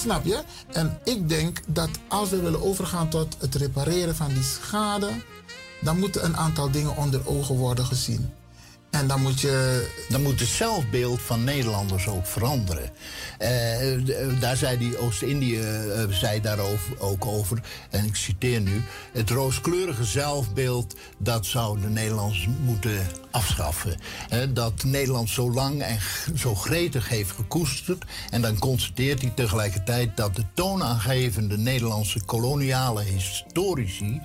[0.05, 0.43] Snap je?
[0.73, 5.11] En ik denk dat als we willen overgaan tot het repareren van die schade,
[5.81, 8.33] dan moeten een aantal dingen onder ogen worden gezien.
[8.95, 9.89] En dan moet je.
[10.09, 12.91] Dan moet het zelfbeeld van Nederlanders ook veranderen.
[13.39, 13.51] Eh,
[14.05, 19.31] d- daar zei die Oost-Indië eh, zei daarover, ook over, en ik citeer nu: het
[19.31, 23.97] rooskleurige zelfbeeld dat zou de Nederlanders moeten afschaffen.
[24.29, 25.99] Eh, dat Nederland zo lang en
[26.37, 28.05] zo gretig heeft gekoesterd.
[28.31, 34.21] En dan constateert hij tegelijkertijd dat de toonaangevende Nederlandse koloniale historici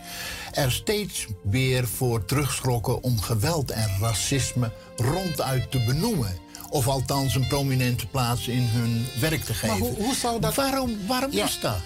[0.52, 4.59] er steeds weer voor terugschrokken om geweld en racisme
[4.98, 6.34] ronduit te benoemen.
[6.70, 9.68] Of althans een prominente plaats in hun werk te geven.
[9.68, 10.56] Maar hoe, hoe zou dat.
[10.56, 11.46] Waarom, waarom Ja.
[11.46, 11.80] is dat?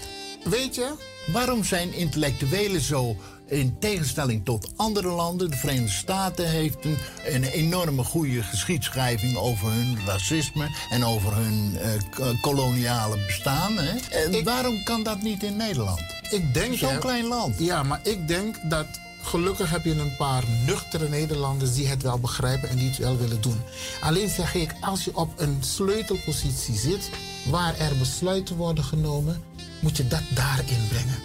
[0.43, 0.93] Weet je?
[1.31, 3.15] Waarom zijn intellectuelen zo
[3.47, 5.49] in tegenstelling tot andere landen?
[5.51, 11.77] De Verenigde Staten heeft een, een enorme goede geschiedschrijving over hun racisme en over hun
[11.77, 13.77] eh, koloniale bestaan.
[13.77, 13.97] Hè?
[14.25, 16.01] En waarom kan dat niet in Nederland?
[16.31, 16.77] Ik denk.
[16.77, 17.55] Zo'n klein land.
[17.59, 18.85] Ja, maar ik denk dat.
[19.23, 23.17] Gelukkig heb je een paar nuchtere Nederlanders die het wel begrijpen en die het wel
[23.17, 23.61] willen doen.
[24.01, 27.09] Alleen zeg ik, als je op een sleutelpositie zit
[27.49, 29.43] waar er besluiten worden genomen,
[29.79, 31.19] moet je dat daarin brengen.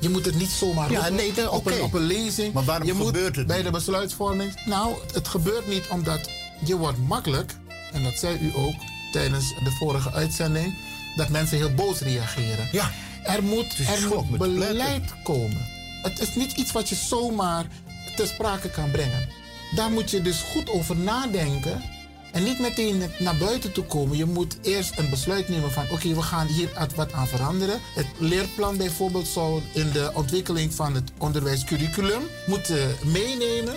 [0.00, 2.52] Je moet het niet zomaar Ja, roepen nee, dat- op, een, op een lezing.
[2.52, 4.60] Maar waarom je gebeurt het bij de besluitvorming?
[4.66, 6.30] Nou, het gebeurt niet omdat
[6.64, 7.54] je wordt makkelijk,
[7.92, 8.74] en dat zei u ook
[9.12, 10.74] tijdens de vorige uitzending,
[11.16, 12.68] dat mensen heel boos reageren.
[12.72, 12.90] Ja.
[13.22, 15.66] Er moet, er moet beleid komen.
[16.10, 17.66] Het is niet iets wat je zomaar
[18.16, 19.28] ter sprake kan brengen.
[19.74, 21.82] Daar moet je dus goed over nadenken.
[22.32, 24.16] En niet meteen naar buiten toe komen.
[24.16, 25.84] Je moet eerst een besluit nemen van...
[25.90, 27.80] oké, we gaan hier at- wat aan veranderen.
[27.94, 32.22] Het leerplan bijvoorbeeld zou in de ontwikkeling van het onderwijscurriculum...
[32.46, 33.74] moeten meenemen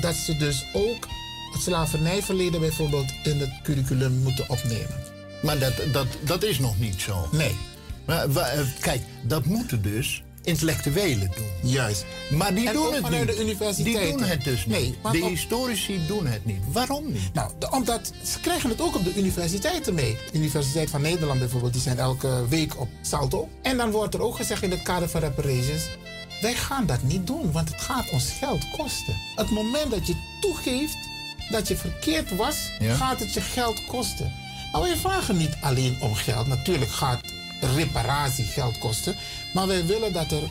[0.00, 1.08] dat ze dus ook
[1.52, 3.12] het slavernijverleden bijvoorbeeld...
[3.24, 5.02] in het curriculum moeten opnemen.
[5.42, 7.28] Maar dat, dat, dat is nog niet zo.
[7.32, 7.56] Nee.
[8.06, 11.70] Maar, eh, kijk, dat moeten dus intellectuelen doen.
[11.70, 12.04] Juist.
[12.30, 13.36] Maar die En doen het vanuit niet.
[13.36, 14.02] de universiteiten.
[14.08, 14.76] Die doen het dus niet.
[14.76, 16.60] Nee, de op- historici doen het niet.
[16.72, 17.34] Waarom niet?
[17.34, 20.16] Nou, de- omdat ze krijgen het ook op de universiteiten mee.
[20.32, 23.48] De Universiteit van Nederland bijvoorbeeld, die zijn elke week op Salto.
[23.62, 25.82] En dan wordt er ook gezegd in het kader van reparations...
[26.40, 29.14] wij gaan dat niet doen, want het gaat ons geld kosten.
[29.36, 30.96] Het moment dat je toegeeft
[31.50, 32.94] dat je verkeerd was, Ja.
[32.94, 34.32] gaat het je geld kosten.
[34.72, 36.46] Maar wij vragen niet alleen om geld.
[36.46, 37.20] Natuurlijk gaat
[37.66, 39.16] reparatie geld kosten.
[39.54, 40.42] Maar wij willen dat er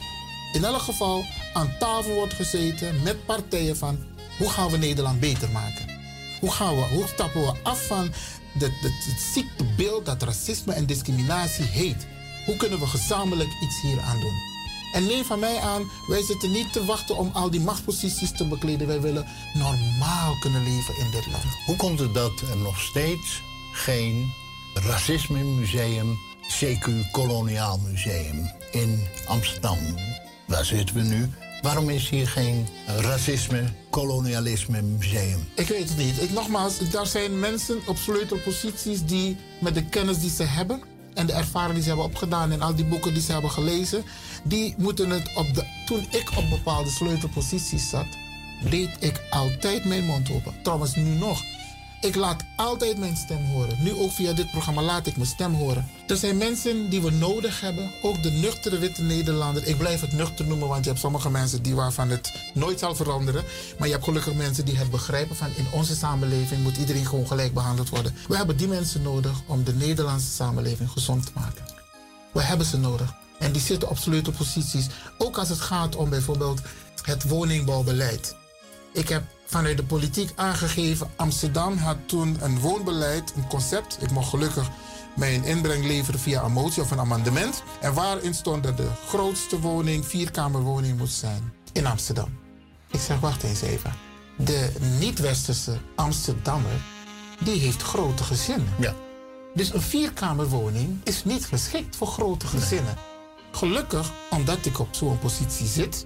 [0.53, 3.97] in elk geval aan tafel wordt gezeten met partijen van
[4.38, 6.01] hoe gaan we Nederland beter maken?
[6.39, 8.14] Hoe, gaan we, hoe stappen we af van
[8.59, 8.72] het
[9.34, 12.07] ziektebeeld dat racisme en discriminatie heet?
[12.45, 14.51] Hoe kunnen we gezamenlijk iets hier aan doen?
[14.93, 18.47] En neem van mij aan, wij zitten niet te wachten om al die machtsposities te
[18.47, 18.88] bekleden.
[18.88, 21.43] Wij willen normaal kunnen leven in dit land.
[21.66, 23.41] Hoe komt het dat er nog steeds
[23.72, 24.34] geen
[24.74, 29.77] racisme museum, CQ Koloniaal Museum in Amsterdam?
[30.47, 31.29] Waar zitten we nu?
[31.61, 35.47] Waarom is hier geen racisme, kolonialisme museum?
[35.55, 36.21] Ik weet het niet.
[36.21, 40.81] Ik, nogmaals, daar zijn mensen op sleutelposities die met de kennis die ze hebben
[41.13, 44.03] en de ervaring die ze hebben opgedaan en al die boeken die ze hebben gelezen,
[44.43, 45.63] die moeten het op de.
[45.85, 48.07] Toen ik op bepaalde sleutelposities zat,
[48.69, 50.53] deed ik altijd mijn mond open.
[50.63, 51.43] Trouwens, nu nog.
[52.03, 53.83] Ik laat altijd mijn stem horen.
[53.83, 55.89] Nu ook via dit programma laat ik mijn stem horen.
[56.07, 57.91] Er zijn mensen die we nodig hebben.
[58.01, 59.67] Ook de nuchtere witte Nederlander.
[59.67, 62.95] Ik blijf het nuchter noemen, want je hebt sommige mensen die waarvan het nooit zal
[62.95, 63.43] veranderen.
[63.77, 67.27] Maar je hebt gelukkig mensen die het begrijpen van in onze samenleving moet iedereen gewoon
[67.27, 68.15] gelijk behandeld worden.
[68.27, 71.65] We hebben die mensen nodig om de Nederlandse samenleving gezond te maken.
[72.31, 73.13] We hebben ze nodig.
[73.39, 74.87] En die zitten op sleutelposities.
[75.17, 76.61] Ook als het gaat om bijvoorbeeld
[77.01, 78.35] het woningbouwbeleid.
[78.93, 79.23] Ik heb
[79.53, 83.97] vanuit de politiek aangegeven, Amsterdam had toen een woonbeleid, een concept.
[84.01, 84.69] Ik mocht gelukkig
[85.15, 87.63] mijn inbreng leveren via een motie of een amendement.
[87.81, 92.37] En waarin stond dat de grootste woning, vierkamerwoning moest zijn in Amsterdam.
[92.91, 93.93] Ik zeg, wacht eens even.
[94.37, 96.81] De niet-westerse Amsterdammer,
[97.39, 98.73] die heeft grote gezinnen.
[98.79, 98.93] Ja.
[99.53, 102.95] Dus een vierkamerwoning is niet geschikt voor grote gezinnen.
[103.51, 106.05] Gelukkig, omdat ik op zo'n positie zit,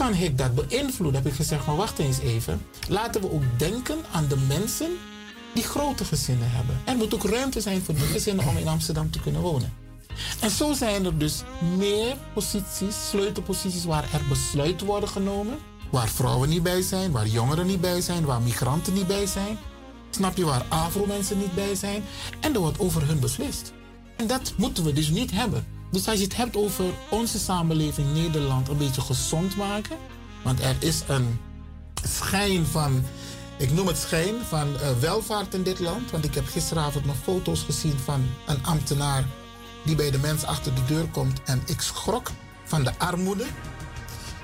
[0.00, 1.22] kan ik dat beïnvloeden.
[1.22, 2.62] Heb ik gezegd van wacht eens even.
[2.88, 4.90] Laten we ook denken aan de mensen
[5.54, 6.80] die grote gezinnen hebben.
[6.84, 9.72] Er moet ook ruimte zijn voor die gezinnen om in Amsterdam te kunnen wonen.
[10.40, 11.42] En zo zijn er dus
[11.76, 15.58] meer posities, sleutelposities waar er besluiten worden genomen.
[15.90, 19.58] Waar vrouwen niet bij zijn, waar jongeren niet bij zijn, waar migranten niet bij zijn.
[20.10, 22.04] Snap je waar Afro-mensen niet bij zijn?
[22.40, 23.72] En er wordt over hun beslist.
[24.16, 25.79] En dat moeten we dus niet hebben.
[25.90, 29.96] Dus als je het hebt over onze samenleving Nederland een beetje gezond maken.
[30.42, 31.40] Want er is een
[32.08, 33.04] schijn van,
[33.58, 36.10] ik noem het schijn, van eh, welvaart in dit land.
[36.10, 39.24] Want ik heb gisteravond nog foto's gezien van een ambtenaar
[39.84, 41.42] die bij de mens achter de deur komt.
[41.44, 42.30] En ik schrok
[42.64, 43.44] van de armoede.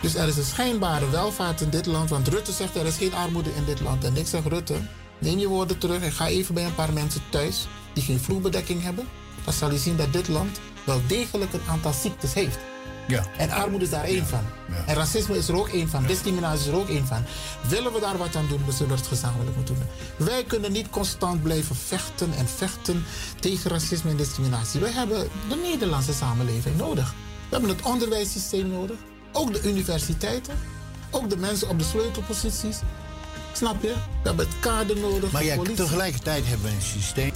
[0.01, 2.11] Dus er is een schijnbare welvaart in dit land.
[2.11, 4.05] Want Rutte zegt er is geen armoede in dit land.
[4.05, 4.81] En ik zeg Rutte,
[5.19, 8.83] neem je woorden terug en ga even bij een paar mensen thuis die geen vloerbedekking
[8.83, 9.09] hebben.
[9.45, 12.59] Dan zal je zien dat dit land wel degelijk een aantal ziektes heeft.
[13.07, 13.25] Ja.
[13.37, 14.45] En armoede is daar één van.
[14.87, 16.07] En racisme is er ook één van.
[16.07, 17.25] Discriminatie is er ook één van.
[17.69, 20.27] Willen we daar wat aan doen, zullen we het gezamenlijk moeten doen.
[20.27, 23.05] Wij kunnen niet constant blijven vechten en vechten
[23.41, 24.81] tegen racisme en discriminatie.
[24.81, 27.15] Wij hebben de Nederlandse samenleving nodig.
[27.49, 28.97] We hebben het onderwijssysteem nodig.
[29.33, 30.55] Ook de universiteiten.
[31.11, 32.79] Ook de mensen op de sleutelposities.
[33.53, 33.89] Snap je?
[34.23, 35.31] We hebben het kader nodig.
[35.31, 35.77] Maar ja, politie.
[35.77, 37.33] tegelijkertijd hebben we een systeem.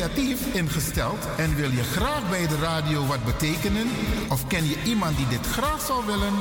[0.00, 3.88] Creatief ingesteld en wil je graag bij de radio wat betekenen?
[4.28, 6.32] Of ken je iemand die dit graag zou willen?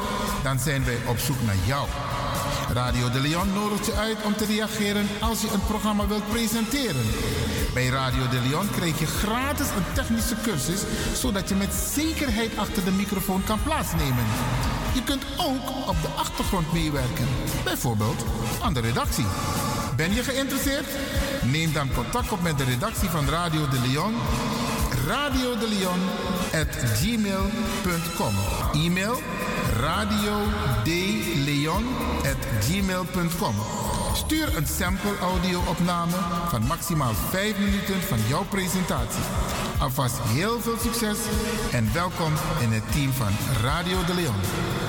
[0.44, 1.88] Dan zijn wij op zoek naar jou.
[2.74, 7.06] Radio de Leon nodigt je uit om te reageren als je een programma wilt presenteren.
[7.74, 10.82] Bij Radio de Leon krijg je gratis een technische cursus,
[11.14, 14.26] zodat je met zekerheid achter de microfoon kan plaatsnemen.
[14.94, 17.28] Je kunt ook op de achtergrond meewerken,
[17.64, 18.26] bijvoorbeeld
[18.62, 19.26] aan de redactie.
[20.00, 20.86] Ben je geïnteresseerd?
[21.44, 24.14] Neem dan contact op met de redactie van Radio de Leon.
[25.08, 26.00] Radio de Leon.
[28.74, 29.22] E-mail
[29.80, 30.38] radio.
[34.14, 36.16] Stuur een sample audio-opname
[36.48, 39.24] van maximaal 5 minuten van jouw presentatie.
[39.80, 41.18] Alvast heel veel succes
[41.72, 43.32] en welkom in het team van
[43.62, 44.89] Radio de Leon.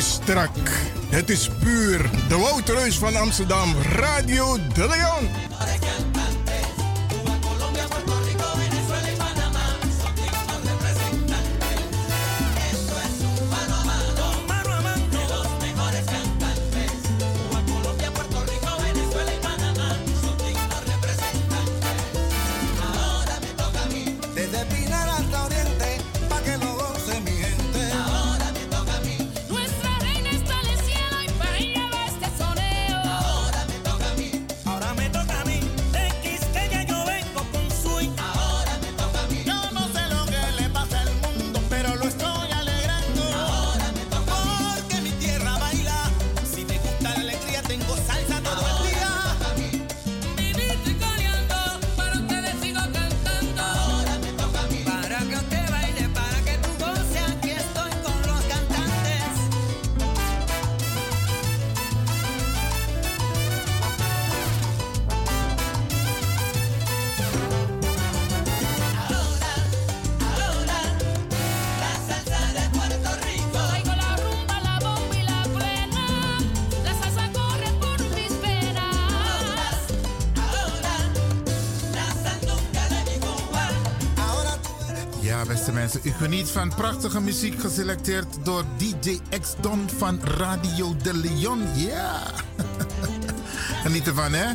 [0.00, 0.50] Is strak.
[1.08, 2.10] Het is puur.
[2.28, 3.74] De Woutreus van Amsterdam.
[3.82, 5.49] Radio De Leon.
[86.20, 91.62] Geniet van prachtige muziek geselecteerd door DJ X Don van Radio de Leon.
[91.74, 92.20] Ja,
[93.84, 94.52] geniet ervan, hè?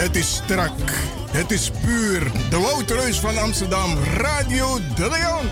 [0.00, 0.90] Het is strak.
[1.30, 2.32] Het is puur.
[2.50, 3.98] De Woutreus van Amsterdam.
[4.16, 5.48] Radio De Leon.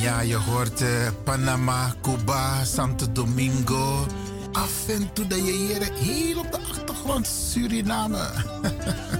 [0.00, 0.88] Ja, je hoort eh,
[1.24, 4.06] Panama, Cuba, Santo Domingo.
[4.52, 8.28] Af en toe dat je hier op de achtergrond Suriname.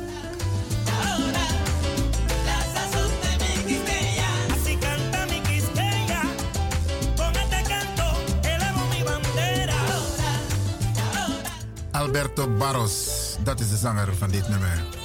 [12.19, 14.98] Alberto Barros, dat is de zanger van dit nummer.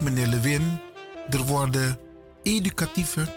[0.00, 0.80] Meneer Lewin,
[1.30, 1.98] er worden
[2.42, 3.34] educatieve,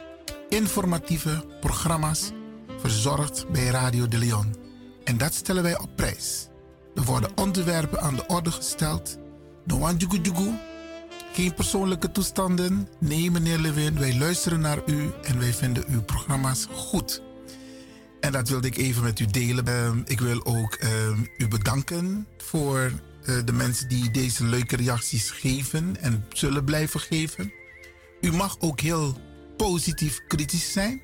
[0.49, 2.31] informatieve programma's
[2.79, 4.55] verzorgd bij Radio de Leon.
[5.03, 6.47] En dat stellen wij op prijs.
[6.95, 9.17] Er worden onderwerpen aan de orde gesteld.
[9.65, 10.57] No one jugu jugu.
[11.33, 12.87] Geen persoonlijke toestanden.
[12.99, 17.21] Nee, meneer Lewin, wij luisteren naar u en wij vinden uw programma's goed.
[18.19, 19.67] En dat wilde ik even met u delen.
[19.67, 22.91] Ehm, ik wil ook ehm, u bedanken voor
[23.26, 27.53] de mensen die deze leuke reacties geven en zullen blijven geven.
[28.22, 29.17] U mag ook heel
[29.57, 31.01] positief kritisch zijn,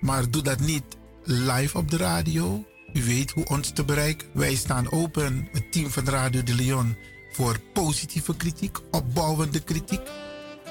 [0.00, 0.84] maar doe dat niet
[1.24, 2.64] live op de radio.
[2.92, 4.28] U weet hoe ons te bereiken.
[4.32, 6.96] Wij staan open, het team van Radio de Leon,
[7.32, 10.00] voor positieve kritiek, opbouwende kritiek.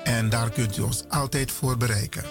[0.03, 2.23] En daar kunt u ons altijd voor bereiken.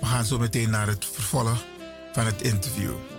[0.00, 1.64] We gaan zo meteen naar het vervolg
[2.12, 3.11] van het interview.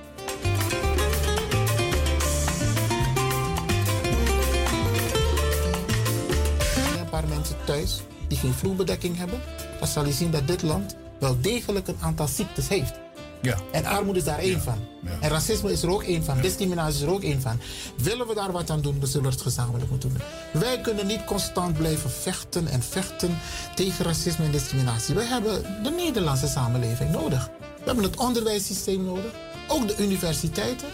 [8.33, 9.39] Die geen vloerbedekking hebben,
[9.79, 12.93] dan zal je zien dat dit land wel degelijk een aantal ziektes heeft.
[13.41, 13.57] Ja.
[13.71, 14.77] En armoede is daar één van.
[15.19, 16.41] En racisme is er ook één van.
[16.41, 17.59] Discriminatie is er ook één van.
[17.97, 20.61] Willen we daar wat aan doen, dan zullen we het gezamenlijk moeten doen.
[20.61, 23.39] Wij kunnen niet constant blijven vechten en vechten
[23.75, 25.15] tegen racisme en discriminatie.
[25.15, 27.49] We hebben de Nederlandse samenleving nodig.
[27.59, 29.31] We hebben het onderwijssysteem nodig.
[29.67, 30.87] Ook de universiteiten.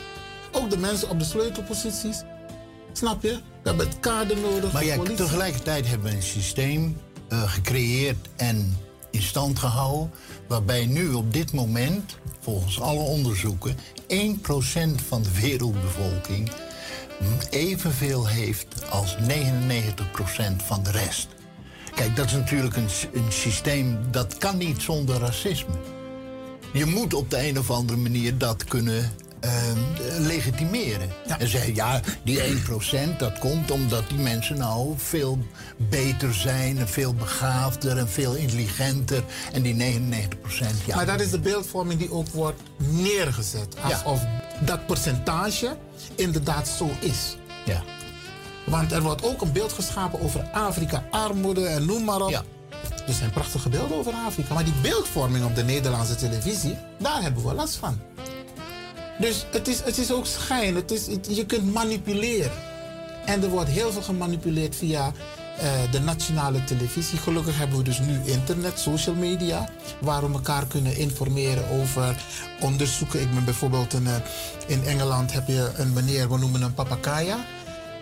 [0.51, 2.21] Ook de mensen op de sleutelposities.
[2.93, 3.39] Snap je?
[3.63, 4.71] We hebben het kader nodig.
[4.71, 6.97] Maar ja, tegelijkertijd hebben we een systeem
[7.29, 8.77] eh, gecreëerd en
[9.11, 10.11] in stand gehouden.
[10.47, 13.77] Waarbij nu op dit moment, volgens alle onderzoeken,
[14.07, 16.49] 1% van de wereldbevolking
[17.49, 21.27] evenveel heeft als 99% van de rest.
[21.95, 25.73] Kijk, dat is natuurlijk een, een systeem dat kan niet zonder racisme.
[26.73, 29.77] Je moet op de een of andere manier dat kunnen ehm,
[30.19, 31.09] legitimeren.
[31.39, 35.37] En zeggen, ja, die 1% dat komt omdat die mensen nou veel
[35.77, 36.77] beter zijn...
[36.77, 39.23] en veel begaafder en veel intelligenter.
[39.51, 40.95] En die 99% ja.
[40.95, 43.75] Maar dat is de beeldvorming die ook wordt neergezet.
[43.81, 44.25] Alsof
[44.59, 45.77] dat percentage
[46.15, 47.37] inderdaad zo is.
[47.65, 47.83] Ja.
[48.65, 52.43] Want er wordt ook een beeld geschapen over Afrika, armoede en noem maar op.
[53.07, 54.53] Er zijn prachtige beelden over Afrika.
[54.53, 57.99] Maar die beeldvorming op de Nederlandse televisie, daar hebben we last van.
[59.19, 60.75] Dus het is, het is ook schijn.
[60.75, 62.51] Het is, je kunt manipuleren.
[63.25, 65.11] En er wordt heel veel gemanipuleerd via
[65.59, 67.17] eh, de nationale televisie.
[67.17, 69.69] Gelukkig hebben we dus nu internet, social media,
[70.01, 72.23] waar we elkaar kunnen informeren over
[72.59, 73.21] onderzoeken.
[73.21, 74.15] Ik ben bijvoorbeeld in, eh,
[74.67, 77.37] in Engeland heb je een meneer, we noemen hem Papakaya.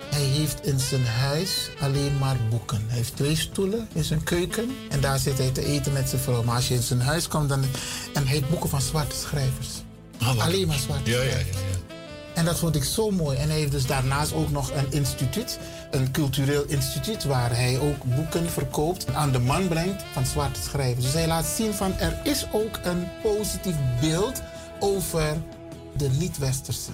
[0.09, 2.83] Hij heeft in zijn huis alleen maar boeken.
[2.87, 6.21] Hij heeft twee stoelen in zijn keuken en daar zit hij te eten met zijn
[6.21, 6.43] vrouw.
[6.43, 7.63] Maar als je in zijn huis komt, dan,
[8.13, 9.86] en hij heeft boeken van zwarte schrijvers.
[10.37, 11.43] Alleen maar zwarte Ja, ja, ja.
[12.37, 13.37] En dat vond ik zo mooi.
[13.37, 15.59] En hij heeft dus daarnaast ook nog een instituut,
[15.91, 21.05] een cultureel instituut, waar hij ook boeken verkoopt, aan de man brengt van zwarte schrijvers.
[21.05, 24.41] Dus hij laat zien van er is ook een positief beeld
[24.79, 25.37] over
[25.95, 26.91] de niet-westerse.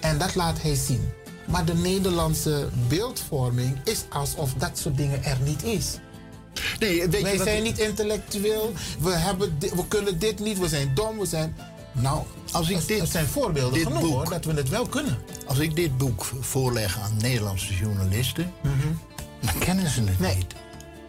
[0.00, 1.08] En dat laat hij zien.
[1.44, 5.98] Maar de Nederlandse beeldvorming is alsof dat soort dingen er niet is.
[6.78, 11.18] Nee, weet Wij zijn niet intellectueel, we, hebben we kunnen dit niet, we zijn dom,
[11.18, 11.56] we zijn...
[11.92, 14.86] Nou, Als ik dit, er zijn voorbeelden dit genoeg boek- hoor, dat we het wel
[14.86, 15.18] kunnen.
[15.46, 18.52] Als ik dit boek voorleg aan Nederlandse journalisten,
[19.40, 20.54] dan kennen ze het niet.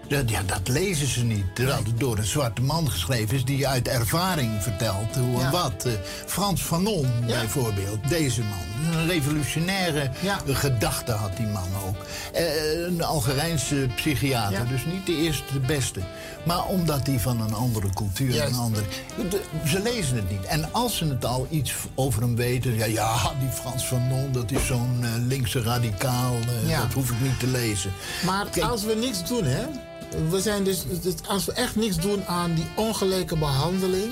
[0.07, 1.55] Dat, ja, dat lezen ze niet.
[1.55, 5.51] Terwijl het door een zwarte man geschreven is die uit ervaring vertelt hoe en Ja.
[5.51, 5.85] wat.
[5.85, 5.91] Eh,
[6.25, 8.70] Frans Fanon bijvoorbeeld, deze man.
[8.81, 10.11] Een revolutionaire
[10.47, 11.95] gedachte had die man ook.
[12.33, 14.63] Eh, een Algerijnse psychiater, Ja.
[14.65, 15.99] dus niet de eerste, de beste.
[16.45, 18.53] Maar omdat hij van een andere cultuur, Juist.
[18.53, 18.83] een andere...
[19.29, 20.43] de- ze lezen het niet.
[20.45, 22.75] En als ze het al iets over hem weten...
[22.75, 26.33] Ja, ja die Frans Fanon, dat is zo'n eh, linkse radicaal.
[26.33, 26.81] eh, Ja.
[26.81, 27.91] Dat hoef ik niet te lezen.
[28.25, 29.65] Maar als we niks doen, hè.
[30.29, 34.11] We zijn dus, dus als we echt niks doen aan die ongelijke behandeling.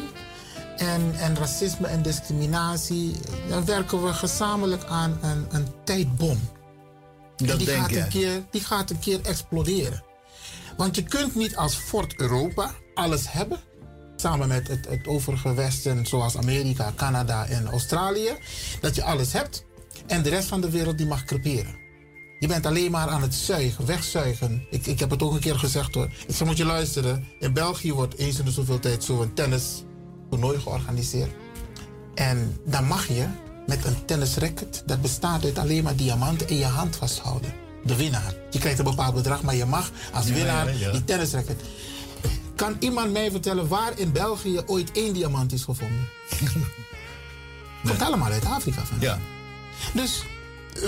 [0.80, 3.16] En, en racisme en discriminatie.
[3.50, 6.40] dan werken we gezamenlijk aan een, een tijdbom.
[7.36, 10.04] Dat en die denk gaat, een keer, die gaat een keer exploderen.
[10.78, 13.60] Want je kunt niet als Fort Europa alles hebben.
[14.16, 18.38] Samen met het, het overige Westen, zoals Amerika, Canada en Australië.
[18.82, 19.66] Dat je alles hebt.
[20.08, 21.76] En de rest van de wereld die mag creperen.
[22.40, 24.68] Je bent alleen maar aan het zuigen, wegzuigen.
[24.70, 26.06] Ik, ik heb het ook een keer gezegd hoor.
[26.28, 27.28] Ik zeg, moet je luisteren.
[27.40, 29.34] In België wordt eens in de zoveel tijd zo'n
[30.30, 31.32] tennistoernooi georganiseerd.
[32.16, 33.28] En dan mag je
[33.68, 37.54] met een tennisracket, dat bestaat uit alleen maar diamanten, in je hand vasthouden.
[37.84, 38.34] De winnaar.
[38.52, 40.92] Je krijgt een bepaald bedrag, maar je mag als Ja, winnaar ja, ja.
[40.92, 41.62] die tennisracket.
[42.56, 46.08] Kan iemand mij vertellen waar in België ooit één diamant is gevonden?
[47.88, 48.98] Komt allemaal uit Afrika van.
[49.00, 49.20] Ja.
[49.94, 50.24] Dus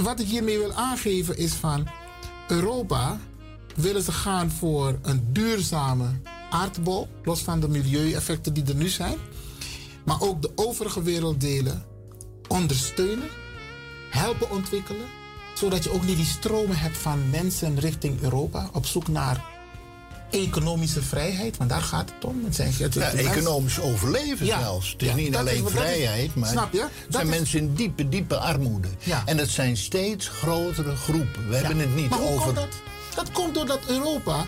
[0.01, 1.87] wat ik hiermee wil aangeven is van
[2.47, 3.19] Europa
[3.75, 6.05] willen ze gaan voor een duurzame
[6.51, 9.17] aardbol, los van de milieueffecten die er nu zijn,
[10.05, 11.85] maar ook de overige werelddelen
[12.47, 13.29] ondersteunen,
[14.09, 15.05] helpen ontwikkelen,
[15.55, 19.49] zodat je ook niet die stromen hebt van mensen richting Europa op zoek naar
[20.31, 22.43] economische vrijheid, want daar gaat het om.
[22.45, 24.91] Het zijn, het, Ja, economisch overleven Ja, zelfs.
[24.91, 26.81] Het is ja, niet alleen is- dat is- vrijheid, maar snap je?
[26.81, 28.87] het zijn is- mensen in diepe, diepe armoede.
[29.25, 31.49] En dat zijn steeds grotere groepen.
[31.49, 32.43] We hebben het niet maar hoe over...
[32.43, 32.67] komt dat?
[33.15, 34.45] Dat komt doordat Europa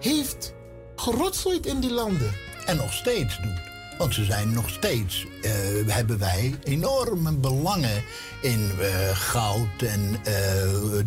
[0.00, 0.52] heeft
[1.00, 2.32] gerotzoid in die landen.
[2.66, 3.66] En nog steeds doet.
[3.98, 5.50] Want ze zijn nog steeds, eh,
[5.86, 8.02] hebben wij enorme belangen
[8.40, 10.34] in eh, goud en eh,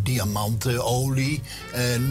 [0.03, 1.41] diamanten, olie,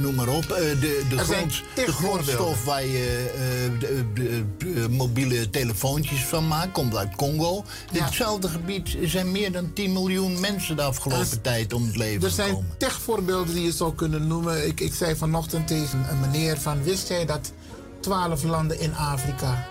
[0.01, 0.49] noem maar op.
[0.49, 3.31] De, de, grond, de grondstof waar je
[3.79, 7.65] de, de- de mobiele telefoontjes van maakt, komt uit Congo.
[7.93, 12.23] In hetzelfde gebied zijn meer dan 10 miljoen mensen de afgelopen tijd om het leven
[12.23, 14.67] Er zijn techvoorbeelden die je zou kunnen noemen.
[14.67, 16.83] Ik, ik zei vanochtend tegen een meneer van...
[16.83, 17.53] wist jij dat
[18.01, 19.67] 12 landen in Afrika...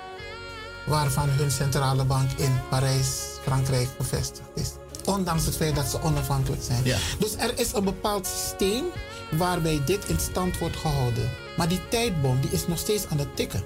[0.85, 3.07] waarvan hun centrale bank in Parijs,
[3.41, 4.71] Frankrijk gevestigd is...
[5.05, 6.83] ondanks het feit dat ze onafhankelijk zijn.
[6.83, 6.97] Ja.
[7.19, 8.85] Dus er is een bepaald systeem
[9.31, 11.29] waarbij dit in stand wordt gehouden.
[11.57, 13.63] Maar die tijdbom die is nog steeds aan het tikken.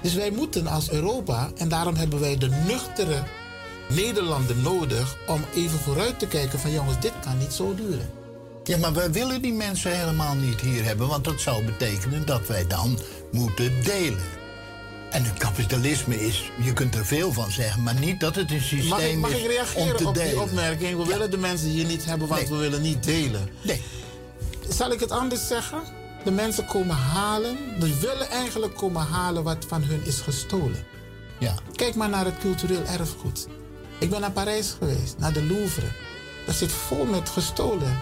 [0.00, 3.22] Dus wij moeten als Europa, en daarom hebben wij de nuchtere
[3.88, 8.23] Nederlanden nodig om even vooruit te kijken van jongens, dit kan niet zo duren.
[8.64, 12.46] Ja, maar wij willen die mensen helemaal niet hier hebben, want dat zou betekenen dat
[12.46, 12.98] wij dan
[13.32, 14.22] moeten delen.
[15.10, 18.60] En het kapitalisme is, je kunt er veel van zeggen, maar niet dat het een
[18.60, 20.30] systeem Mag ik, mag is ik om reageren te op delen.
[20.30, 20.96] die opmerking?
[20.96, 22.50] We willen de mensen hier niet hebben, want Nee.
[22.50, 23.48] we willen niet delen.
[23.62, 23.82] Nee.
[24.68, 25.82] Zal ik het anders zeggen?
[26.24, 30.84] De mensen komen halen, ze willen eigenlijk komen halen wat van hun is gestolen.
[31.38, 31.54] Ja.
[31.74, 33.46] Kijk maar naar het cultureel erfgoed.
[33.98, 35.86] Ik ben naar Parijs geweest, naar de Louvre.
[36.46, 38.00] Dat zit vol met gestolen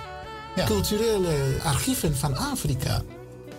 [0.56, 3.02] culturele archieven van Afrika.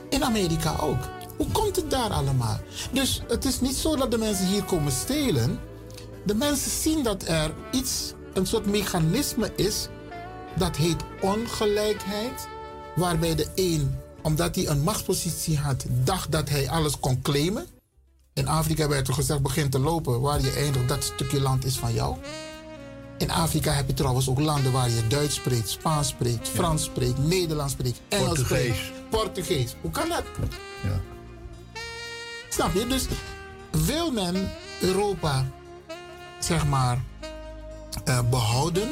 [0.10, 1.10] In Amerika ook.
[1.38, 2.60] Hoe komt het daar allemaal?
[2.92, 5.60] Dus het is niet zo dat de mensen hier komen stelen.
[6.26, 9.88] De mensen zien dat er iets, een soort mechanisme is,
[10.58, 12.48] dat heet ongelijkheid,
[12.96, 17.66] waarbij de een, omdat hij een machtspositie had, dacht dat hij alles kon claimen.
[18.34, 21.78] In Afrika werd er gezegd, begin te lopen, waar je eindigt, dat stukje land is
[21.78, 22.18] van jou.
[23.18, 27.18] In Afrika heb je trouwens ook landen waar je Duits spreekt, Spaans spreekt, Frans spreekt,
[27.18, 28.76] Nederlands spreekt, Engels Portugees.
[28.78, 29.76] spreekt, Portugees.
[29.82, 30.24] Hoe kan dat?
[30.84, 31.02] Ja.
[32.50, 32.88] Snap je?
[32.88, 33.06] Dus
[33.86, 34.52] wil men
[34.82, 35.46] Europa,
[36.40, 37.04] zeg maar,
[38.06, 38.90] eh, behouden,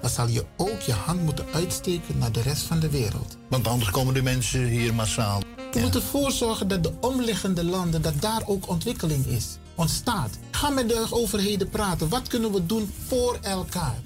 [0.00, 3.36] dan zal je ook je hand moeten uitsteken naar de rest van de wereld.
[3.48, 5.40] Want anders komen de mensen hier massaal.
[5.72, 10.38] Je moet ervoor zorgen dat de omliggende landen, dat daar ook ontwikkeling is, ontstaat.
[10.50, 12.08] Ga met de overheden praten.
[12.08, 13.98] Wat kunnen we doen voor elkaar?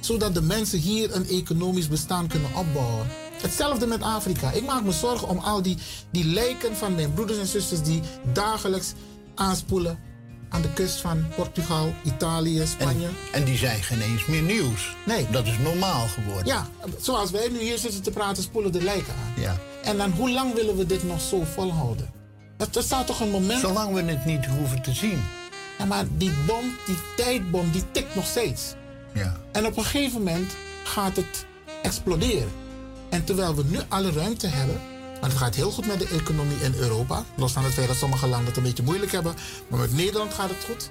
[0.00, 3.06] Zodat de mensen hier een economisch bestaan kunnen opbouwen.
[3.42, 4.50] Hetzelfde met Afrika.
[4.50, 5.76] Ik maak me zorgen om al die,
[6.10, 8.00] die lijken van mijn broeders en zusters die
[8.32, 8.92] dagelijks
[9.34, 9.98] aanspoelen
[10.48, 13.06] aan de kust van Portugal, Italië, Spanje.
[13.06, 14.96] En, en die zijn geen eens meer nieuws.
[15.06, 15.26] Nee.
[15.30, 16.46] Dat is normaal geworden.
[16.46, 16.68] Ja,
[17.00, 19.42] zoals wij nu hier zitten te praten, spoelen de lijken aan.
[19.42, 19.56] Ja.
[19.82, 22.17] En dan hoe lang willen we dit nog zo volhouden?
[22.58, 23.60] Er er staat toch een moment...
[23.60, 25.22] Zolang we het niet hoeven te zien.
[25.78, 28.74] Ja, maar die bom, die tijdbom, die tikt nog steeds.
[29.14, 29.36] Ja.
[29.52, 30.52] En op een gegeven moment
[30.84, 31.46] gaat het
[31.82, 32.50] exploderen.
[33.10, 34.80] En terwijl we nu alle ruimte hebben,
[35.20, 37.96] want het gaat heel goed met de economie in Europa, los van het feit dat
[37.96, 39.34] sommige landen het een beetje moeilijk hebben,
[39.68, 40.90] maar met Nederland gaat het goed.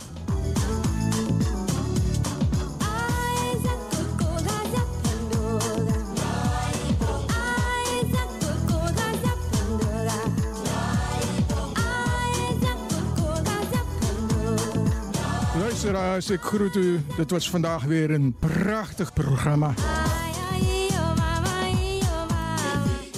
[15.83, 17.01] Luisteraars, ik groet u.
[17.17, 19.73] Dit was vandaag weer een prachtig programma.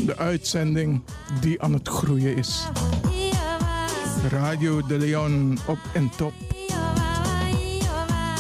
[0.05, 1.01] De uitzending
[1.39, 2.68] die aan het groeien is.
[4.30, 6.34] Radio de Leon op en top.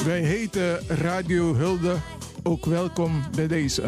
[0.05, 1.95] Wij heten Radio Hulde
[2.43, 3.83] ook welkom bij deze.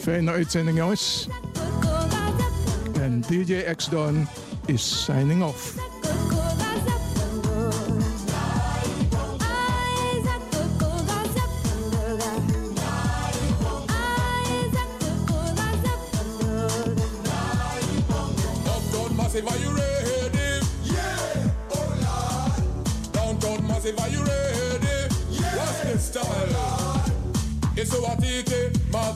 [0.00, 1.28] Fijne uitzending jongens.
[3.00, 4.26] En DJ X-Don
[4.66, 5.91] is signing off.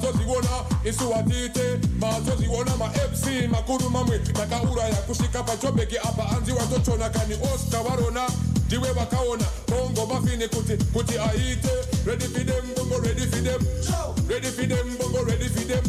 [0.06, 8.28] Mazoziona isuwatite mazoziona ma-fc makuru mamwe takauraya kusvika pachobheki apa anzi watotona kani oscar varona
[8.66, 11.70] ndiwe vakaona bongo mafini kuti kuti aite.
[12.06, 13.60] Ready for them bongo ready for them.
[14.28, 15.84] Ready for them bongo ready for them.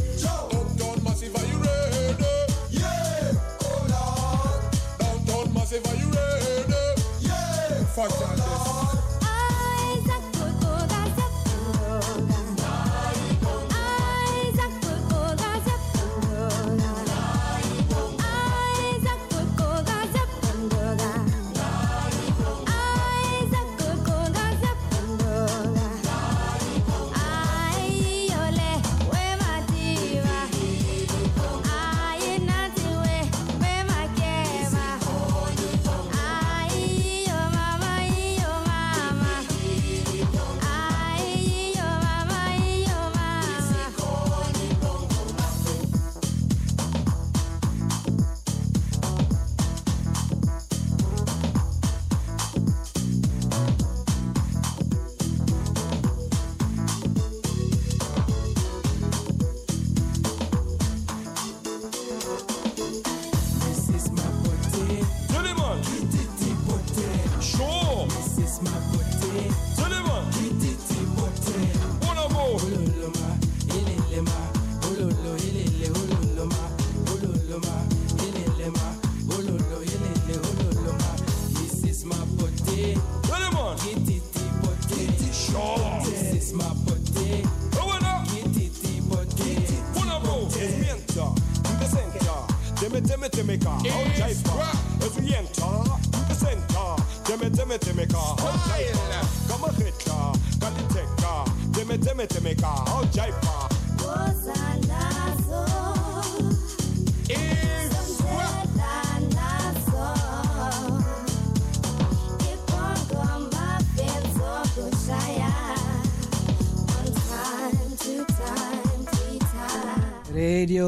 [0.51, 2.25] Uptown massive are you ready?
[2.71, 3.33] Yeah.
[3.61, 4.63] Oh lord
[4.99, 7.01] downtown massive are you ready?
[7.21, 7.85] Yeah.
[7.95, 8.76] Fat Ay,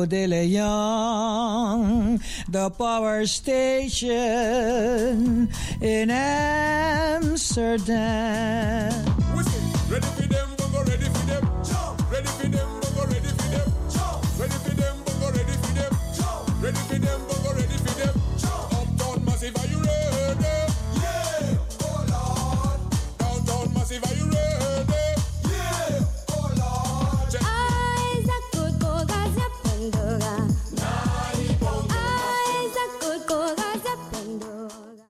[0.06, 4.08] De Leon, the power station
[5.82, 7.40] in Amsterdam.